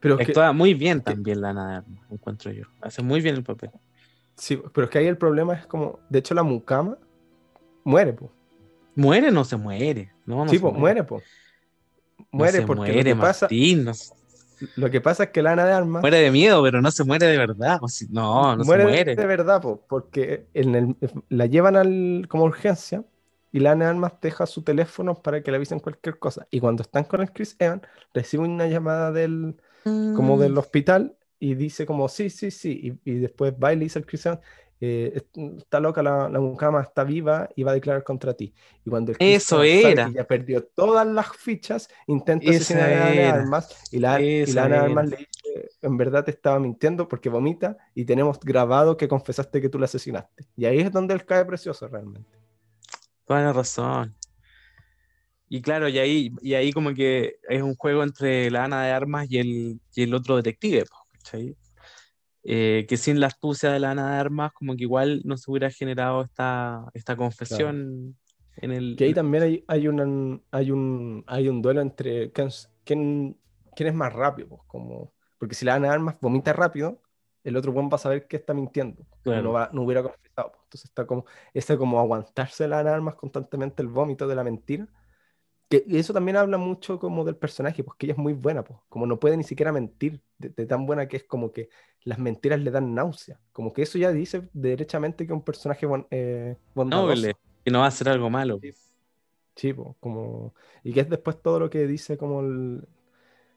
[0.00, 2.64] Pero Actúa muy bien también la Ana encuentro yo.
[2.80, 3.72] Hace muy bien el papel.
[4.34, 6.96] Sí, pero es que ahí el problema es como, de hecho la mucama
[7.84, 8.30] muere, pues.
[8.94, 10.14] ¿Muere no se muere?
[10.24, 11.22] No, sí, pues muere, pues.
[12.30, 13.48] Muere porque muere, lo que pasa...
[14.76, 16.02] Lo que pasa es que la Ana de Armas...
[16.02, 17.80] Muere de miedo, pero no se muere de verdad.
[18.10, 19.16] no, no muere se muere.
[19.16, 20.96] de verdad, pues, porque en el,
[21.28, 23.04] la llevan al, como urgencia
[23.52, 26.46] y la Ana de Armas deja su teléfono para que le avisen cualquier cosa.
[26.50, 27.82] Y cuando están con el Chris Evans,
[28.14, 30.58] reciben una llamada del, como del mm.
[30.58, 34.40] hospital y dice como, sí, sí, sí, y, después va y le dice al Christian,
[34.84, 35.22] eh,
[35.58, 38.52] está loca la, la mucama, está viva y va a declarar contra ti.
[38.84, 40.10] Y cuando el Eso era.
[40.10, 45.08] ya perdió todas las fichas, intenta asesinar a Ana Armas y la, y la Armas
[45.08, 49.68] le dice, en verdad te estaba mintiendo porque vomita y tenemos grabado que confesaste que
[49.68, 50.46] tú la asesinaste.
[50.56, 52.36] Y ahí es donde él cae precioso realmente.
[53.24, 54.16] Toda la razón.
[55.48, 58.90] Y claro, y ahí, y ahí como que es un juego entre la Ana de
[58.90, 60.86] Armas y el, y el otro detective,
[62.44, 65.50] eh, que sin la astucia de la Ana de Armas, como que igual no se
[65.50, 68.16] hubiera generado esta, esta confesión
[68.56, 68.96] en el...
[68.96, 69.80] Que ahí también hay, hay,
[70.50, 72.50] hay, un, hay un duelo entre quién,
[72.84, 75.12] quién es más rápido, como...
[75.38, 77.00] Porque si la Ana de Armas vomita rápido,
[77.42, 79.04] el otro buen va a saber que está mintiendo.
[79.24, 80.52] No, va, no hubiera confesado.
[80.64, 84.44] Entonces está como, ese como aguantarse la Ana de Armas constantemente el vómito de la
[84.44, 84.88] mentira
[85.86, 89.06] y eso también habla mucho como del personaje, porque ella es muy buena, pues, como
[89.06, 91.68] no puede ni siquiera mentir, de, tan buena que es como que
[92.04, 96.56] las mentiras le dan náusea, como que eso ya dice derechamente que un personaje eh,
[96.74, 97.28] bondadoso.
[97.28, 97.32] No,
[97.64, 98.60] que no va a hacer algo malo.
[99.54, 102.84] Sí, pues, como, y que es después todo lo que dice como el,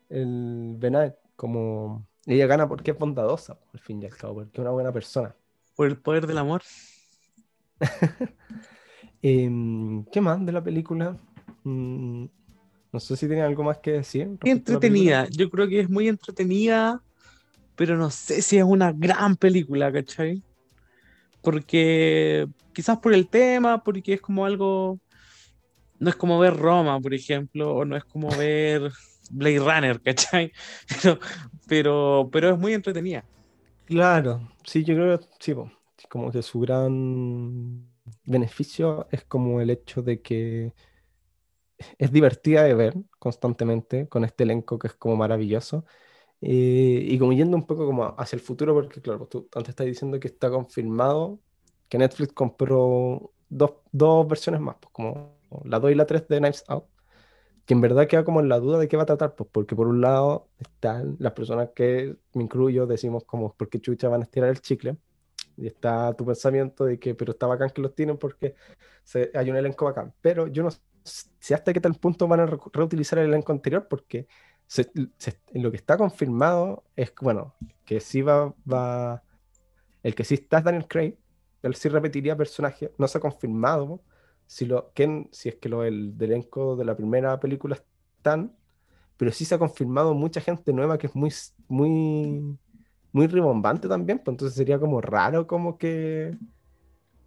[0.10, 4.72] el como ella gana porque es bondadosa, al fin y al cabo, porque es una
[4.72, 5.36] buena persona.
[5.76, 6.62] Por el poder del amor.
[9.22, 11.18] Em, ¿Qué más de la película?
[11.64, 12.26] Mm,
[12.92, 14.38] no sé si tiene algo más que decir.
[14.44, 17.02] Entretenida, yo creo que es muy entretenida,
[17.76, 20.42] pero no sé si es una gran película, ¿cachai?
[21.42, 25.00] Porque quizás por el tema, porque es como algo,
[26.00, 28.92] no es como ver Roma, por ejemplo, o no es como ver
[29.32, 30.52] Blade Runner, ¿cachai?
[31.68, 33.26] Pero, pero, es muy entretenida.
[33.86, 35.56] Claro, sí, yo creo sí,
[36.10, 37.90] como que su gran
[38.24, 40.74] beneficio es como el hecho de que
[41.98, 45.86] es divertida de ver constantemente con este elenco que es como maravilloso.
[46.42, 49.70] Eh, y como yendo un poco como hacia el futuro, porque claro, pues tú antes
[49.70, 51.40] estás diciendo que está confirmado
[51.90, 56.40] que Netflix compró dos, dos versiones más, pues como la 2 y la 3 de
[56.40, 56.86] Knives Out,
[57.66, 59.76] que en verdad queda como en la duda de qué va a tratar, pues porque
[59.76, 64.24] por un lado están las personas que me incluyo, decimos como, porque chucha van a
[64.26, 64.98] estirar el chicle?
[65.58, 68.56] Y está tu pensamiento de que, pero está bacán que los tienen porque
[69.04, 70.14] se, hay un elenco bacán.
[70.22, 70.70] Pero yo no
[71.06, 74.28] si hasta qué tal punto van a reutilizar el elenco anterior, porque
[75.54, 77.56] lo que está confirmado es, bueno,
[77.86, 79.24] que sí va, va,
[80.04, 81.18] el que sí está es Daniel Craig,
[81.62, 84.02] él sí repetiría personaje, no se ha confirmado
[84.46, 84.92] si, lo,
[85.32, 87.76] si es que lo, el elenco de la primera película
[88.18, 88.56] están,
[89.18, 91.32] pero sí se ha confirmado mucha gente nueva que es muy,
[91.68, 92.58] muy,
[93.12, 96.38] muy ribombante también, pues entonces sería como raro como que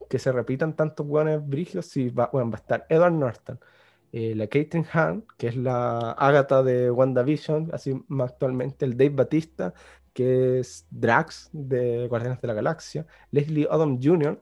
[0.09, 3.61] que se repitan tantos buenos brigios, y va, bueno, va a estar Edward Norton,
[4.13, 9.11] eh, la Caitlin Hahn, que es la Agatha de WandaVision, así más actualmente, el Dave
[9.11, 9.75] Batista,
[10.13, 14.41] que es Drax de Guardianes de la Galaxia, Leslie Odom Jr.,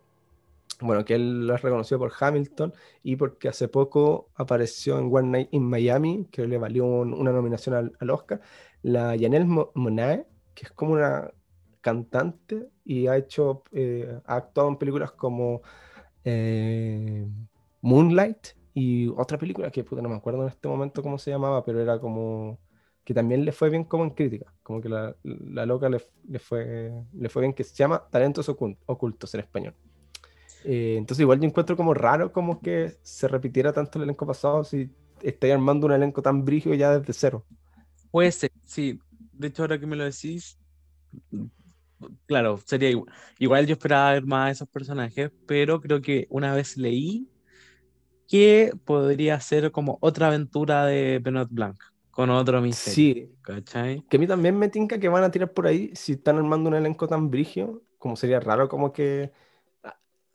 [0.81, 5.29] bueno, que él lo es reconocido por Hamilton y porque hace poco apareció en One
[5.29, 8.41] Night in Miami, que le valió una nominación al, Oscar,
[8.83, 11.31] la Janelle Monae, que es como una
[11.81, 15.63] cantante y ha hecho, eh, ha actuado en películas como
[16.25, 17.27] eh,
[17.81, 18.49] Moonlight
[18.79, 21.99] y otra película que no me acuerdo en este momento cómo se llamaba, pero era
[21.99, 22.61] como
[23.05, 25.99] que también le fue bien como en crítica, como que la, la loca le,
[26.29, 29.75] le, fue, le fue bien, que se llama Talentos Ocultos en español.
[30.63, 34.63] Eh, entonces igual yo encuentro como raro como que se repitiera tanto el elenco pasado
[34.63, 34.91] si
[35.23, 37.47] estáis armando un elenco tan brígido ya desde cero.
[38.11, 38.99] Puede ser, sí.
[39.33, 40.59] De hecho, ahora que me lo decís,
[42.27, 43.13] claro, sería igual.
[43.39, 47.29] Igual yo esperaba ver más de esos personajes, pero creo que una vez leí
[48.29, 51.77] que podría ser como otra aventura de Benoit Blanc,
[52.11, 52.95] con otro misterio.
[52.95, 54.03] Sí, ¿cachai?
[54.09, 56.69] Que a mí también me tinca que van a tirar por ahí si están armando
[56.69, 59.33] un elenco tan brigio, como sería raro como que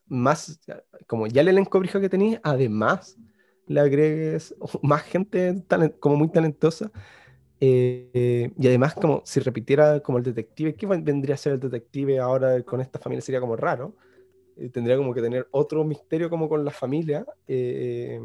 [0.08, 0.60] más,
[1.08, 3.18] como ya el elenco brígido que tenéis, además
[3.68, 5.64] le agregues más gente
[6.00, 6.92] como muy talentosa.
[7.64, 12.20] Eh, y además, como si repitiera como el detective, ¿qué vendría a ser el detective
[12.20, 13.22] ahora con esta familia?
[13.22, 13.96] Sería como raro.
[14.62, 17.26] Eh, tendría como que tener otro misterio como con la familia.
[17.47, 18.20] Eh,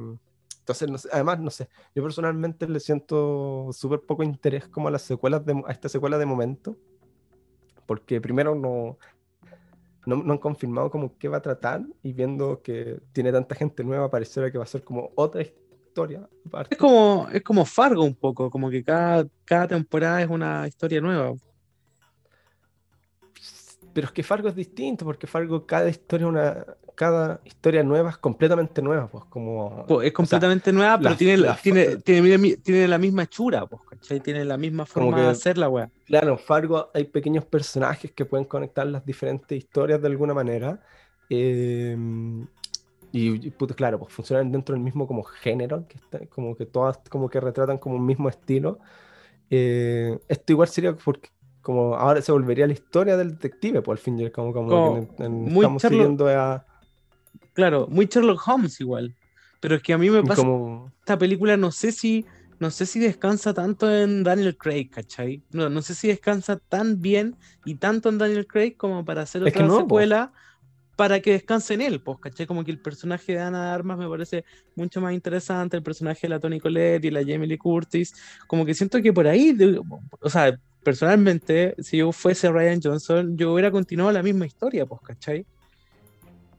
[0.58, 5.46] entonces, además, no sé, yo personalmente le siento súper poco interés como a las secuelas,
[5.46, 6.76] de, a esta secuela de momento,
[7.86, 8.98] porque primero no,
[10.04, 14.10] no, han confirmado como qué va a tratar y viendo que tiene tanta gente nueva,
[14.10, 16.28] pareciera que va a ser como otra historia.
[16.68, 21.00] Es como, es como Fargo un poco, como que cada, cada temporada es una historia
[21.00, 21.32] nueva.
[23.96, 28.18] Pero es que Fargo es distinto, porque Fargo cada historia una cada historia nueva es
[28.18, 29.86] completamente nueva, pues como...
[29.88, 34.20] Pues, es completamente nueva, pero tiene, la, tiene, tiene, tiene, la misma hechura, pues, ¿cachai?
[34.20, 35.90] Tiene la misma forma de hacer la weá.
[36.04, 40.78] Claro, Fargo hay pequeños personajes que pueden conectar las diferentes historias de alguna manera.
[41.30, 41.96] Eh,
[43.12, 47.30] y, claro, pues funcionan dentro del mismo como género, que está, como que todas como
[47.30, 48.78] que retratan como un mismo estilo.
[49.48, 51.30] Eh, esto igual sería porque
[51.66, 54.98] como ahora se volvería la historia del detective, pues al fin y al cabo, como,
[55.18, 56.64] estamos siguiendo a...
[57.54, 59.16] Claro, muy Sherlock Holmes igual.
[59.58, 60.42] Pero es que a mí me pasa
[61.00, 62.24] esta película no sé si
[62.60, 65.42] no sé si descansa tanto en Daniel Craig, ¿cachai?
[65.50, 69.42] No, no sé si descansa tan bien y tanto en Daniel Craig como para hacer
[69.42, 70.32] otra secuela
[70.94, 72.46] para que descanse en él, pues, ¿cachai?
[72.46, 74.44] Como que el personaje de Ana de Armas me parece
[74.76, 78.14] mucho más interesante, el personaje de la Tony Collette y la Jamie Lee Curtis,
[78.46, 79.56] como que siento que por ahí,
[80.20, 80.56] o sea,
[80.86, 85.44] personalmente, si yo fuese Ryan Johnson, yo hubiera continuado la misma historia, pues, ¿cachai?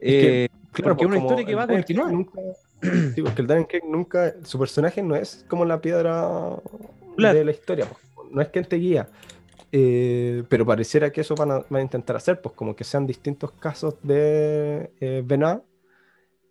[0.02, 2.12] Eh, claro, porque es una historia que va a continuar.
[3.16, 6.58] sí, porque el Daniel Craig nunca, su personaje no es como la piedra
[7.16, 9.08] de la historia, pues, no es quien te guía.
[9.72, 13.96] Eh, pero pareciera que eso van a, intentar hacer, pues como que sean distintos casos
[14.04, 15.24] de eh,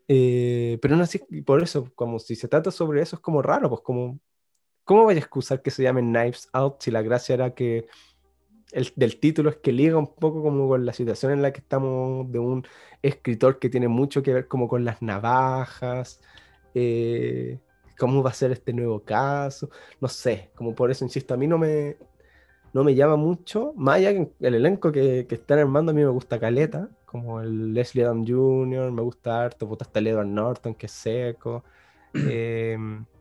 [0.09, 3.69] eh, pero no así, por eso, como si se trata sobre eso, es como raro,
[3.69, 4.19] pues como
[4.87, 7.89] ¿Cómo voy a excusar que se llame Knives Out si la gracia era que
[8.71, 11.59] el del título es que liga un poco como con la situación en la que
[11.59, 12.65] estamos de un
[13.03, 16.21] escritor que tiene mucho que ver como con las navajas,
[16.75, 17.59] eh,
[17.99, 19.71] cómo va a ser este nuevo caso,
[20.01, 21.97] no sé, como por eso insisto, a mí no me,
[22.73, 26.03] no me llama mucho, más allá que el elenco que, que están armando a mí
[26.03, 30.29] me gusta Caleta, como el Leslie Adam Jr., me gusta harto, puta hasta el Edward
[30.29, 31.65] Norton que es seco.
[32.15, 32.79] Eh,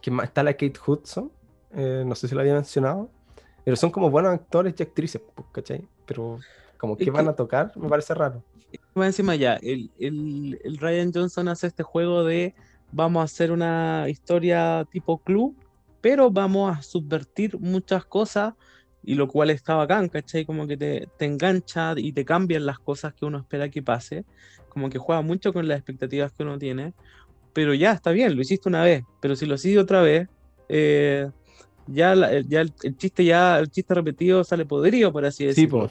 [0.00, 1.30] que está la Kate Hudson,
[1.72, 3.10] eh, no sé si lo había mencionado,
[3.64, 5.86] pero son como buenos actores y actrices, pues, ¿cachai?
[6.06, 6.38] Pero
[6.76, 8.42] como que van a tocar, me parece raro.
[8.94, 12.54] Más encima ya, el, el, el, Ryan Johnson hace este juego de
[12.92, 15.56] vamos a hacer una historia tipo club,
[16.00, 18.54] pero vamos a subvertir muchas cosas,
[19.02, 20.44] y lo cual está bacán, ¿cachai?
[20.44, 24.24] Como que te, te engancha y te cambian las cosas que uno espera que pase,
[24.68, 26.94] como que juega mucho con las expectativas que uno tiene,
[27.52, 30.28] pero ya está bien, lo hiciste una vez, pero si lo hiciste otra vez,
[30.68, 31.28] eh,
[31.86, 32.14] ya,
[32.46, 35.90] ya el, chiste ya el chiste repetido sale podrido, por así decirlo.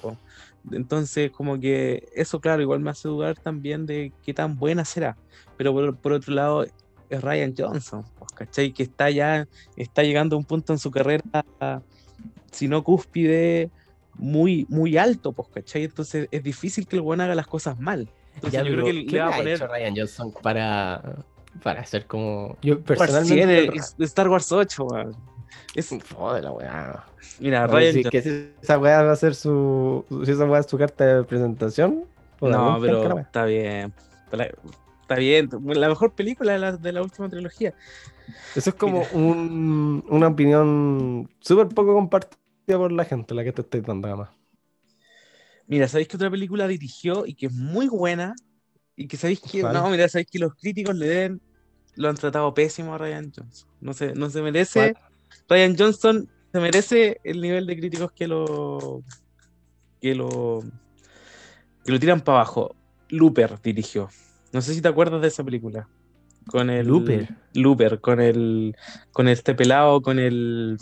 [0.71, 5.17] Entonces, como que eso, claro, igual me hace dudar también de qué tan buena será.
[5.57, 8.71] Pero por, otro lado, es Ryan Johnson, pues, ¿cachai?
[8.71, 11.23] Que está ya, está llegando a un punto en su carrera,
[12.51, 13.69] si no cúspide,
[14.15, 15.85] muy, muy alto, pues, ¿cachai?
[15.85, 18.09] Entonces es difícil que el buen haga las cosas mal.
[18.35, 19.59] Entonces, yo creo que le va a poner.
[19.59, 21.25] Ryan Johnson para,
[21.63, 22.57] para hacer como.
[22.61, 23.79] Yo personalmente.
[23.99, 25.15] Star Wars 8, weón.
[25.75, 27.05] Es un de la weá.
[27.39, 27.93] Mira, Ryan.
[27.93, 30.05] Si, que si esa weá va a ser su.
[30.25, 32.05] Si esa weá es su carta de presentación.
[32.41, 33.93] No, pero está bien.
[35.01, 35.49] Está bien.
[35.65, 37.73] La mejor película de la, de la última trilogía.
[38.55, 43.61] Eso es como un, una opinión súper poco compartida por la gente, la que te
[43.61, 44.29] estoy dando, además.
[45.67, 48.35] Mira, ¿sabéis que otra película dirigió y que es muy buena?
[48.99, 51.41] Y que sabéis que, no, mira, sabéis que los críticos le den,
[51.95, 53.69] lo han tratado pésimo a Ryan Johnson.
[53.79, 54.93] No se, no se merece,
[55.47, 59.01] Ryan Johnson se merece el nivel de críticos que lo
[60.01, 60.63] que lo,
[61.85, 62.75] que lo tiran para abajo.
[63.07, 64.09] Looper dirigió.
[64.51, 65.87] No sé si te acuerdas de esa película.
[66.47, 66.85] Con el.
[66.85, 67.29] Looper.
[67.53, 68.75] Looper, con el.
[69.13, 70.77] Con este pelado, con el.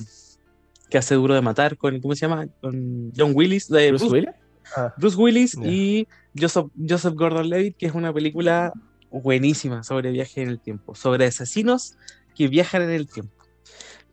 [0.89, 1.99] Que hace duro de matar, con.
[2.01, 2.47] ¿Cómo se llama?
[2.61, 3.68] Con John Willis.
[3.68, 4.32] De ¿Bruce Willis?
[4.76, 6.07] Ah, Bruce Willis y
[6.38, 8.74] Joseph, Joseph Gordon-Levitt, que es una película
[9.09, 11.95] buenísima sobre viaje en el tiempo, sobre asesinos
[12.36, 13.34] que viajan en el tiempo.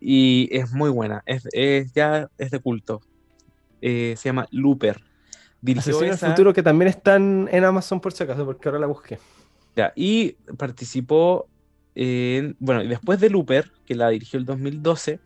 [0.00, 3.00] Y es muy buena, es, es- ya es de culto.
[3.80, 5.00] Eh, se llama Looper.
[5.60, 8.78] Dirigió Asesino del esa- futuro que también están en Amazon por si acaso, porque ahora
[8.80, 9.18] la busqué.
[9.76, 11.48] ya, y participó
[11.94, 15.18] en, bueno, y después de Looper, que la dirigió el 2012,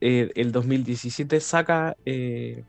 [0.00, 2.64] eh, el 2017 saca eh,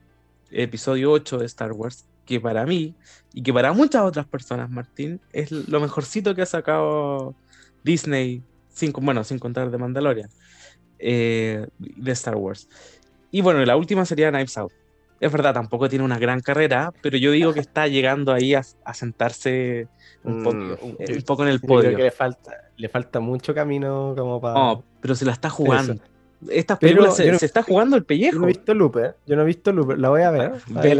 [0.53, 2.95] episodio 8 de Star Wars, que para mí,
[3.33, 7.35] y que para muchas otras personas, Martín, es lo mejorcito que ha sacado
[7.83, 10.29] Disney, sin, bueno, sin contar de Mandalorian,
[10.99, 12.67] eh, de Star Wars.
[13.31, 14.71] Y bueno, la última sería Knives Out.
[15.19, 18.61] Es verdad, tampoco tiene una gran carrera, pero yo digo que está llegando ahí a,
[18.83, 19.87] a sentarse
[20.23, 21.89] un, po- Mm, un- poco en el podio.
[21.89, 24.53] creo que le falta, le falta mucho camino como para...
[24.55, 25.95] No, pero se la está jugando.
[26.49, 28.39] Estas Pero películas se, yo no- se está jugando el Yo pellejo.
[28.39, 30.51] no he visto Looper, yo no he visto Looper, la voy a ver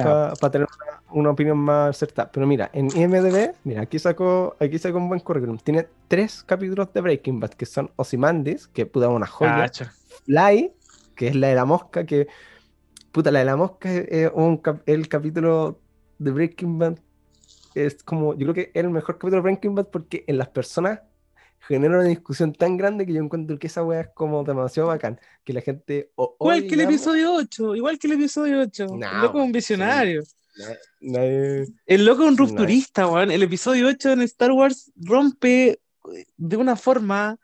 [0.01, 2.31] Ah, para tener una, una opinión más acertada.
[2.31, 5.57] Pero mira, en IMDb, mira, aquí sacó, aquí sacó un buen currículum.
[5.57, 9.69] Tiene tres capítulos de Breaking Bad que son Ozymandias, que puta una joya.
[10.25, 10.71] Fly,
[11.15, 12.27] que es la de la mosca, que
[13.11, 15.79] puta, la de la mosca es, es un cap- el capítulo
[16.19, 16.95] de Breaking Bad.
[17.75, 20.47] Es como, yo creo que es el mejor capítulo de Breaking Bad porque en las
[20.49, 20.99] personas
[21.67, 25.19] genera una discusión tan grande que yo encuentro que esa weá es como demasiado bacán.
[25.43, 26.11] Que la gente.
[26.15, 28.87] o Igual que el episodio 8, igual que el episodio 8.
[28.97, 30.23] No, el loco es un visionario.
[30.55, 33.31] Nadie- nadie- El loco es un rupturista, weón.
[33.31, 35.69] El episodio 8 en Star Wars rompe
[36.13, 37.37] eh, de una forma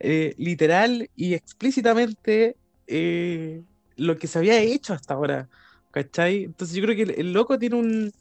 [0.00, 2.56] eh, literal y explícitamente
[2.86, 3.62] eh,
[3.96, 5.48] lo que se había hecho hasta ahora.
[5.90, 6.44] ¿Cachai?
[6.44, 8.12] Entonces yo creo que el, el loco tiene un,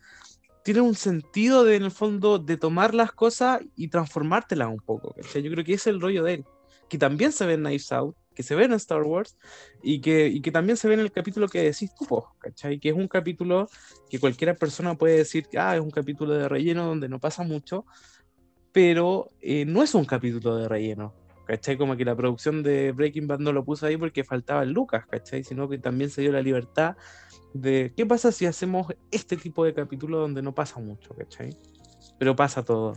[0.68, 5.14] tiene un sentido de, en el fondo, de tomar las cosas y transformártelas un poco.
[5.14, 5.42] ¿cachai?
[5.42, 6.46] Yo creo que ese es el rollo de él.
[6.90, 9.38] Que también se ve en Knives Out, que se ve en Star Wars
[9.82, 12.06] y que, y que también se ve en el capítulo que decís tú,
[12.38, 12.82] ¿cachai?
[12.82, 13.70] Que es un capítulo
[14.10, 17.86] que cualquier persona puede decir ah, es un capítulo de relleno donde no pasa mucho,
[18.74, 21.14] pero eh, no es un capítulo de relleno.
[21.46, 21.78] ¿Cachai?
[21.78, 25.06] Como que la producción de Breaking Bad no lo puso ahí porque faltaba el Lucas,
[25.10, 25.46] ¿cachai?
[25.46, 26.98] Sino que también se dio la libertad
[27.54, 31.56] de qué pasa si hacemos este tipo de capítulo donde no pasa mucho, ¿cachai?
[32.20, 32.94] Pero pasa todo.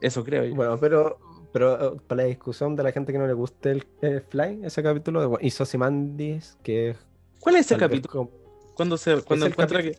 [0.00, 0.54] Eso creo yo.
[0.54, 1.18] Bueno, pero,
[1.52, 4.60] pero eh, para la discusión de la gente que no le guste el eh, Fly,
[4.64, 6.96] ese capítulo de hizo Ozymandias, que es
[7.40, 8.12] ¿Cuál es ese capítulo?
[8.12, 8.30] como-
[8.74, 9.96] Cuando se cuando el encuentra que,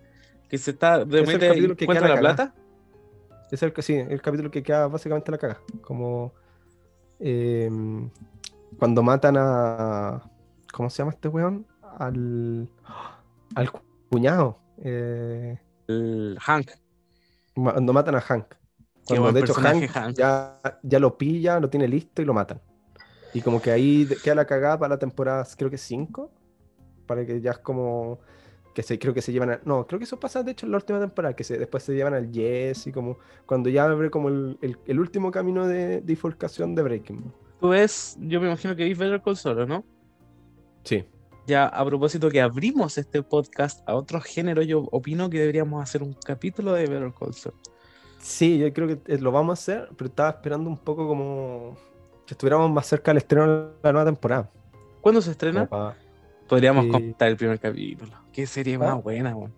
[0.50, 2.56] que se está de el repente capítulo que encuentra queda la la plata.
[3.52, 5.60] Es el que sí, el capítulo que queda básicamente la caga.
[5.82, 6.34] Como
[7.20, 8.10] em,
[8.80, 10.24] cuando matan a.
[10.74, 11.66] ¿Cómo se llama este weón?
[12.00, 12.68] Al.
[13.56, 13.70] Al
[14.10, 14.60] cuñado.
[14.84, 16.72] eh, El Hank.
[17.54, 18.46] cuando matan a Hank.
[19.06, 20.16] Cuando de hecho Hank, Hank.
[20.18, 22.62] Ya, ya lo pilla, lo tiene listo y lo matan.
[23.34, 26.32] Y como que ahí queda la cagada para la temporada, creo que 5.
[27.08, 28.20] Para que ya es como.
[28.74, 30.72] Que se, creo que se llevan a, No, creo que eso pasa de hecho en
[30.72, 33.18] la última temporada, que se, después se llevan al Jess y como.
[33.46, 37.34] Cuando ya abre como el, el- el último camino de bifurcación de Breaking.
[37.60, 39.84] Tú ves, yo me imagino que ves Better Call Saul, ¿no?
[40.84, 41.06] Sí.
[41.46, 46.02] Ya a propósito que abrimos este podcast a otro género, yo opino que deberíamos hacer
[46.02, 47.56] un capítulo de Better Call Saul.
[48.20, 51.76] Sí, yo creo que eh, lo vamos a hacer, pero estaba esperando un poco como.
[52.26, 54.50] Que estuviéramos más cerca del estreno de la nueva temporada.
[55.02, 55.68] ¿Cuándo se estrena?
[56.48, 58.14] Podríamos comentar el primer capítulo.
[58.32, 58.80] Qué serie ¿Ah?
[58.80, 59.54] más buena, weón.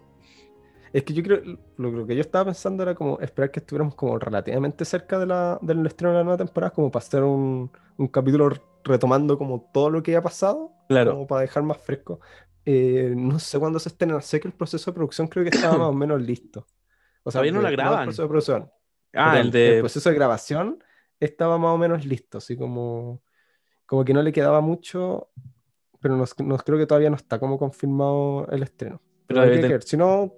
[0.91, 1.41] Es que yo creo,
[1.77, 5.25] lo, lo que yo estaba pensando era como esperar que estuviéramos como relativamente cerca de
[5.27, 8.49] la, del estreno de la nueva temporada, como para hacer un, un capítulo
[8.83, 11.11] retomando como todo lo que ha pasado, Claro.
[11.13, 12.19] como para dejar más fresco.
[12.65, 15.77] Eh, no sé cuándo se estrena, sé que el proceso de producción creo que estaba
[15.77, 16.65] más o menos listo.
[17.23, 18.03] O sea, Todavía no la el graban.
[18.05, 18.71] proceso de producción,
[19.13, 19.79] Ah, el de.
[19.79, 20.83] proceso de grabación
[21.19, 23.21] estaba más o menos listo, así como,
[23.85, 25.29] como que no le quedaba mucho,
[26.01, 29.01] pero nos, nos- creo que todavía no está como confirmado el estreno.
[29.27, 30.33] Pero Pero hay que ver, si no,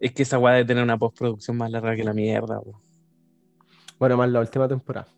[0.00, 2.60] Es que esa weá debe tener una postproducción más larga que la mierda,
[3.98, 5.08] bueno, más la última temporada.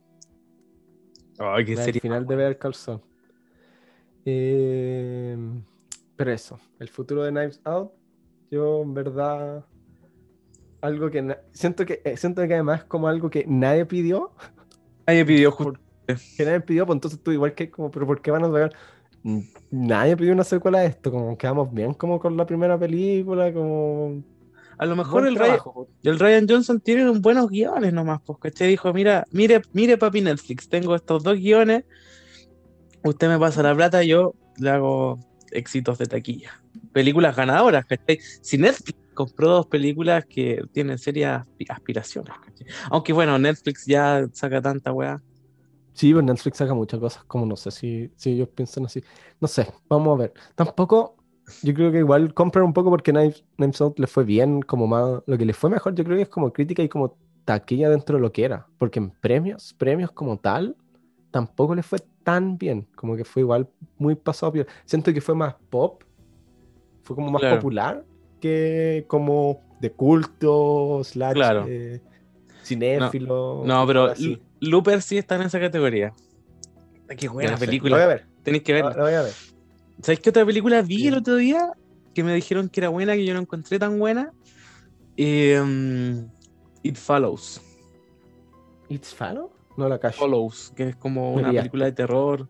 [1.38, 2.00] Ay, qué del serie.
[2.00, 3.02] final de ver calzón.
[4.30, 5.36] Eh,
[6.16, 7.92] pero eso, el futuro de Knives Out,
[8.50, 9.64] yo en verdad
[10.82, 14.32] algo que siento que eh, siento que además es como algo que nadie pidió,
[15.06, 15.80] Nadie pidió justo.
[16.36, 18.72] que nadie pidió, pues entonces tú igual que como, pero ¿por qué van a sacar?
[19.70, 24.22] Nadie pidió una secuela de esto, como quedamos bien como con la primera película, como
[24.76, 25.88] A lo mejor el Ryan, trabajo.
[26.02, 28.68] el Ryan Johnson tiene buenos guiones nomás, pues, ¿cachai?
[28.68, 31.84] Dijo, mira, mire, mire papi Netflix, tengo estos dos guiones,
[33.08, 35.18] usted me pasa la plata, yo le hago
[35.50, 36.60] éxitos de taquilla.
[36.92, 38.18] Películas ganadoras, ¿cachai?
[38.40, 42.32] Si Netflix compró dos películas que tienen serias aspiraciones.
[42.90, 45.20] Aunque bueno, Netflix ya saca tanta weá.
[45.92, 49.02] Sí, pero Netflix saca muchas cosas, como no sé si, si ellos piensan así.
[49.40, 50.34] No sé, vamos a ver.
[50.54, 51.16] Tampoco,
[51.62, 55.22] yo creo que igual compran un poco porque Knives Out le fue bien, como más.
[55.26, 58.16] Lo que le fue mejor, yo creo que es como crítica y como taquilla dentro
[58.16, 58.68] de lo que era.
[58.78, 60.76] Porque en premios, premios como tal,
[61.32, 61.98] tampoco le fue
[62.28, 62.86] tan bien.
[62.94, 63.66] Como que fue igual
[63.96, 64.52] muy pasado.
[64.84, 66.02] Siento que fue más pop,
[67.02, 68.04] fue como más popular
[68.38, 71.64] que como de culto, slash, claro.
[71.66, 72.02] Eh,
[72.62, 73.62] cinéfilo.
[73.64, 74.12] No, pero
[74.60, 76.12] Looper sí está en esa categoría.
[77.16, 77.96] Qué buena película.
[77.96, 78.26] Lo voy a ver.
[78.42, 78.92] Tenéis que verla.
[78.94, 79.32] Lo voy a ver.
[80.02, 81.72] ¿Sabéis qué otra película vi el otro día?
[82.14, 84.32] Que me dijeron que era buena, que yo no encontré tan buena.
[85.16, 86.28] Em,
[86.82, 87.62] It Follows.
[88.90, 89.57] ¿It Follows?
[89.78, 90.18] No la cacho.
[90.18, 92.48] Follows, que es como una película de terror.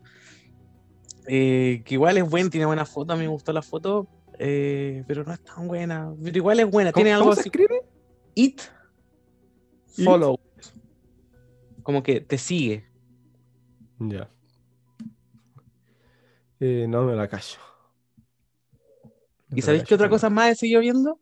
[1.27, 4.07] Eh, que igual es buena, tiene buena foto, a mí me gustó la foto,
[4.39, 6.11] eh, pero no es tan buena.
[6.23, 7.83] Pero igual es buena, tiene algo ¿cómo se escribe?
[8.33, 8.61] It
[10.03, 10.39] Follows.
[11.83, 12.89] Como que te sigue.
[13.99, 14.27] Ya.
[16.59, 17.59] Eh, no me la callo.
[19.53, 21.19] ¿Y sabéis qué otra cosa más he seguido viendo?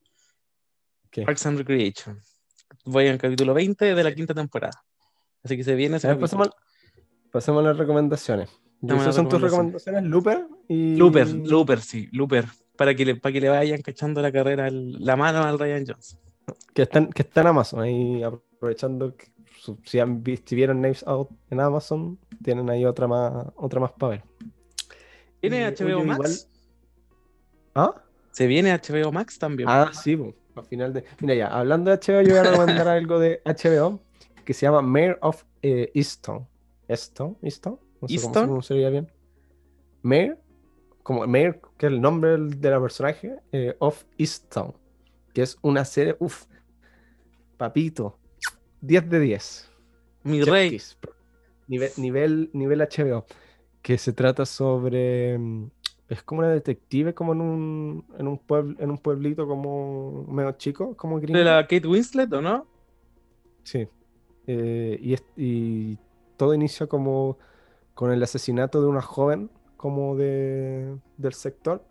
[1.11, 1.23] ¿Qué?
[1.23, 2.21] Parks and Recreation.
[2.85, 4.85] Voy al capítulo 20 de la quinta temporada.
[5.47, 6.49] Así que se viene ese pasemos,
[7.31, 8.49] pasemos, a las recomendaciones.
[8.85, 10.97] Esas son tus recomendaciones, Looper y...
[10.97, 12.43] Looper, Looper, sí, Looper.
[12.75, 16.19] Para que le, para que le vayan cachando la carrera, la mano al Ryan Johnson.
[16.73, 19.27] Que están, que está en Amazon, ahí aprovechando que
[19.85, 24.09] si, han, si vieron Names Out en Amazon, tienen ahí otra más, otra más para
[24.09, 24.23] ver.
[25.39, 26.49] ¿Tiene HBO Max?
[27.73, 27.95] ¿Ah?
[28.31, 29.69] ¿Se viene HBO Max también?
[29.69, 31.05] Ah, sí, pues, al final de...
[31.21, 34.01] Mira ya, hablando de HBO, yo voy a recomendar algo de HBO
[34.47, 36.47] que se llama Mayor of eh, Easton.
[36.87, 37.37] ¿Easton?
[37.41, 37.77] ¿Easton?
[37.99, 39.11] No sé cómo se sería bien.
[40.03, 40.37] Mayor,
[41.03, 44.73] como Mayor, que es el nombre de la personaje, eh, of Easton,
[45.33, 46.45] que es una serie, uff,
[47.57, 48.17] papito,
[48.79, 49.69] 10 de 10.
[50.23, 50.79] Mi rey.
[51.67, 53.25] Nivel, nivel, nivel HBO.
[53.81, 55.37] Que se trata sobre.
[55.37, 55.71] Mm,
[56.07, 60.53] es como una detective, como en un, en un, pueblo, en un pueblito como medio
[60.53, 62.65] chico, como ¿De la Kate Winslet o no?
[63.63, 63.89] Sí.
[64.47, 65.97] Eh, y, y,
[66.37, 67.37] todo inicia como
[67.95, 71.83] con el asesinato de una joven como de, del sector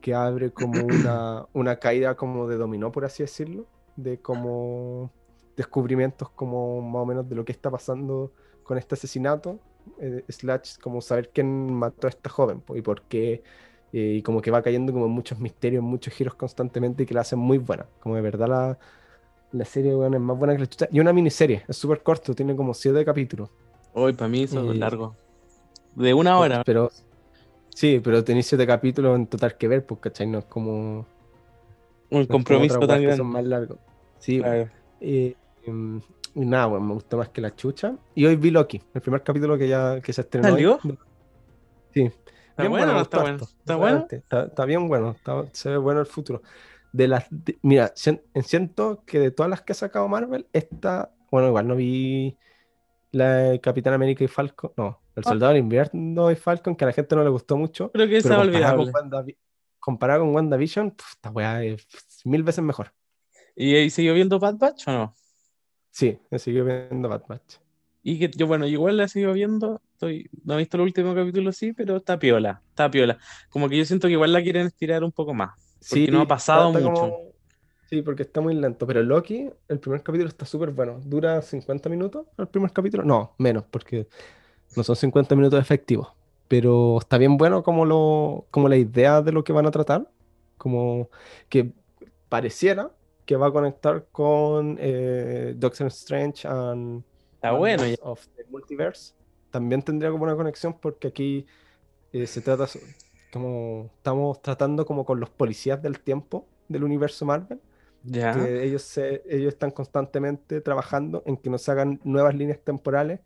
[0.00, 3.66] que abre como una, una caída como de dominó, por así decirlo,
[3.96, 5.12] de como
[5.56, 9.58] descubrimientos como más o menos de lo que está pasando con este asesinato,
[10.00, 13.42] eh, slash como saber quién mató a esta joven y por qué,
[13.92, 17.22] eh, y como que va cayendo como muchos misterios, muchos giros constantemente y que la
[17.22, 18.78] hacen muy buena, como de verdad la,
[19.52, 22.34] la serie bueno, es más buena que la chucha, y una miniserie, es súper corto,
[22.34, 23.50] tiene como siete capítulos.
[23.92, 25.16] Hoy para mí eso es largo,
[25.94, 26.62] de una hora.
[26.64, 26.90] Pero,
[27.74, 30.26] sí, pero tenéis siete capítulos en total que ver, pues, ¿cachai?
[30.26, 31.06] No es como...
[32.10, 33.16] Un compromiso también.
[33.16, 33.78] Son más largos.
[34.18, 35.34] Sí, eh,
[36.34, 37.94] y nada, bueno, me gustó más que la chucha.
[38.14, 40.48] Y hoy vi Loki, el primer capítulo que ya que se estrenó.
[40.48, 40.78] ¿Salió?
[41.92, 42.10] Sí.
[42.50, 43.36] ¿Está bueno, está bueno?
[43.42, 44.06] ¿Está bueno?
[44.10, 45.16] Está, bien bueno,
[45.52, 46.42] se ve bueno el futuro.
[46.92, 47.26] De las,
[47.62, 52.36] mira, siento que de todas las que ha sacado Marvel, esta, bueno, igual no vi
[53.12, 55.28] la Capitán América y Falcon, no, el ah.
[55.28, 57.90] Soldado del Invierno y Falcon, que a la gente no le gustó mucho.
[57.92, 58.92] Creo que es olvidable.
[59.78, 61.86] comparado con WandaVision, esta weá es
[62.24, 62.92] mil veces mejor.
[63.54, 65.14] ¿Y, ¿Y siguió viendo Bad Batch o no?
[65.90, 67.56] Sí, me sigo viendo Bad Batch.
[68.02, 69.82] Y que yo, bueno, igual la sigo viendo.
[69.92, 73.18] Estoy, no he visto el último capítulo, sí, pero está piola, está piola.
[73.50, 75.59] Como que yo siento que igual la quieren estirar un poco más.
[75.80, 77.30] Sí, no ha pasado mucho.
[77.88, 78.86] Sí, porque está muy lento.
[78.86, 81.00] Pero Loki, el primer capítulo está súper bueno.
[81.04, 83.04] ¿Dura 50 minutos el primer capítulo?
[83.04, 84.06] No, menos, porque
[84.76, 86.08] no son 50 minutos efectivos.
[86.46, 90.08] Pero está bien bueno como, lo, como la idea de lo que van a tratar.
[90.56, 91.08] Como
[91.48, 91.72] que
[92.28, 92.90] pareciera
[93.24, 97.02] que va a conectar con eh, Doctor Strange and
[97.34, 97.82] Está bueno.
[98.02, 99.14] of the Multiverse.
[99.50, 101.46] También tendría como una conexión porque aquí
[102.12, 102.66] eh, se trata
[103.32, 107.60] como estamos tratando como con los policías del tiempo del universo Marvel.
[108.02, 108.32] Ya.
[108.32, 113.20] Que ellos, se, ellos están constantemente trabajando en que nos hagan nuevas líneas temporales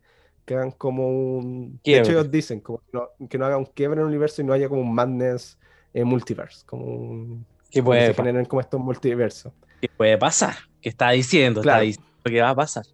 [0.44, 1.80] que hagan como un...
[1.84, 4.42] De hecho ellos dicen como que no, que no haga un quiebre en el universo
[4.42, 5.58] y no haya como un madness
[5.94, 7.46] eh, multiverse, como un...
[7.70, 12.10] Que puede se generen como estos multiversos que puede pasar, que está diciendo, está diciendo
[12.24, 12.86] que va a pasar.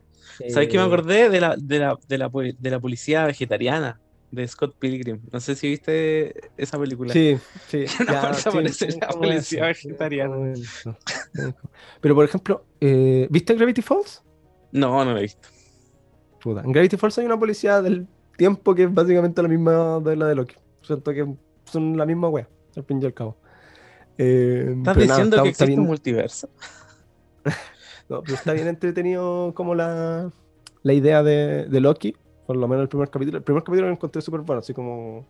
[0.48, 4.00] ¿Sabes qué me acordé de la, de, la, de, la, de la policía vegetariana?
[4.30, 5.20] De Scott Pilgrim.
[5.32, 7.12] No sé si viste esa película.
[7.12, 7.36] Sí,
[7.68, 7.84] sí.
[8.08, 10.54] ya, sí, la policía vegetariana.
[12.00, 14.22] Pero por ejemplo, eh, ¿viste Gravity Falls?
[14.72, 15.48] No, no la he visto.
[16.40, 16.62] Puta.
[16.62, 18.06] En Gravity Falls hay una policía del
[18.36, 20.54] tiempo que es básicamente la misma de la de Loki.
[20.82, 21.26] Siento que
[21.64, 23.36] son la misma wea, al fin y al cabo.
[24.16, 26.48] Eh, ¿Estás nada, diciendo que existe bien- un multiverso?
[28.08, 30.32] No, pero está bien entretenido como la,
[30.82, 32.16] la idea de, de Loki,
[32.50, 33.38] por lo menos el primer capítulo.
[33.38, 35.24] El primer capítulo lo encontré súper bueno, así como,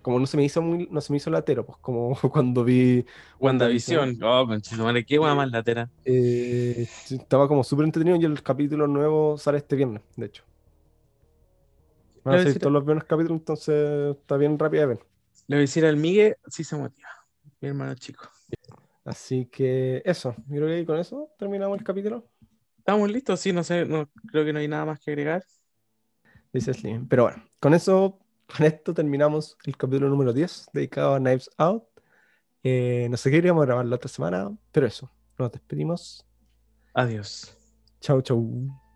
[0.00, 3.04] como no se me hizo muy, no se me hizo latero, pues como cuando vi
[3.38, 4.18] WandaVision.
[4.22, 5.90] Oh, conchetumare, qué guay más latera.
[6.06, 10.42] eh, estaba como súper entretenido y el capítulo nuevo sale este viernes, de hecho.
[12.24, 15.06] Van a salir todos los viernes capítulos, entonces está bien rápido de ver.
[15.48, 17.10] Le voy a decir al Migue si se motiva.
[17.60, 18.26] Mi hermano chico.
[19.04, 22.26] Así que eso, creo que con eso terminamos el capítulo.
[22.78, 23.38] ¿Estamos listos?
[23.38, 25.44] Sí, no sé, no, creo que no hay nada más que agregar.
[26.52, 27.08] Dice Slim.
[27.08, 28.18] Pero bueno, con eso,
[28.56, 31.84] con esto terminamos el capítulo número 10 dedicado a Knives Out.
[32.62, 36.26] Eh, no sé qué iríamos a grabar la otra semana, pero eso, nos despedimos.
[36.94, 37.54] Adiós.
[38.00, 38.87] Chau, chau.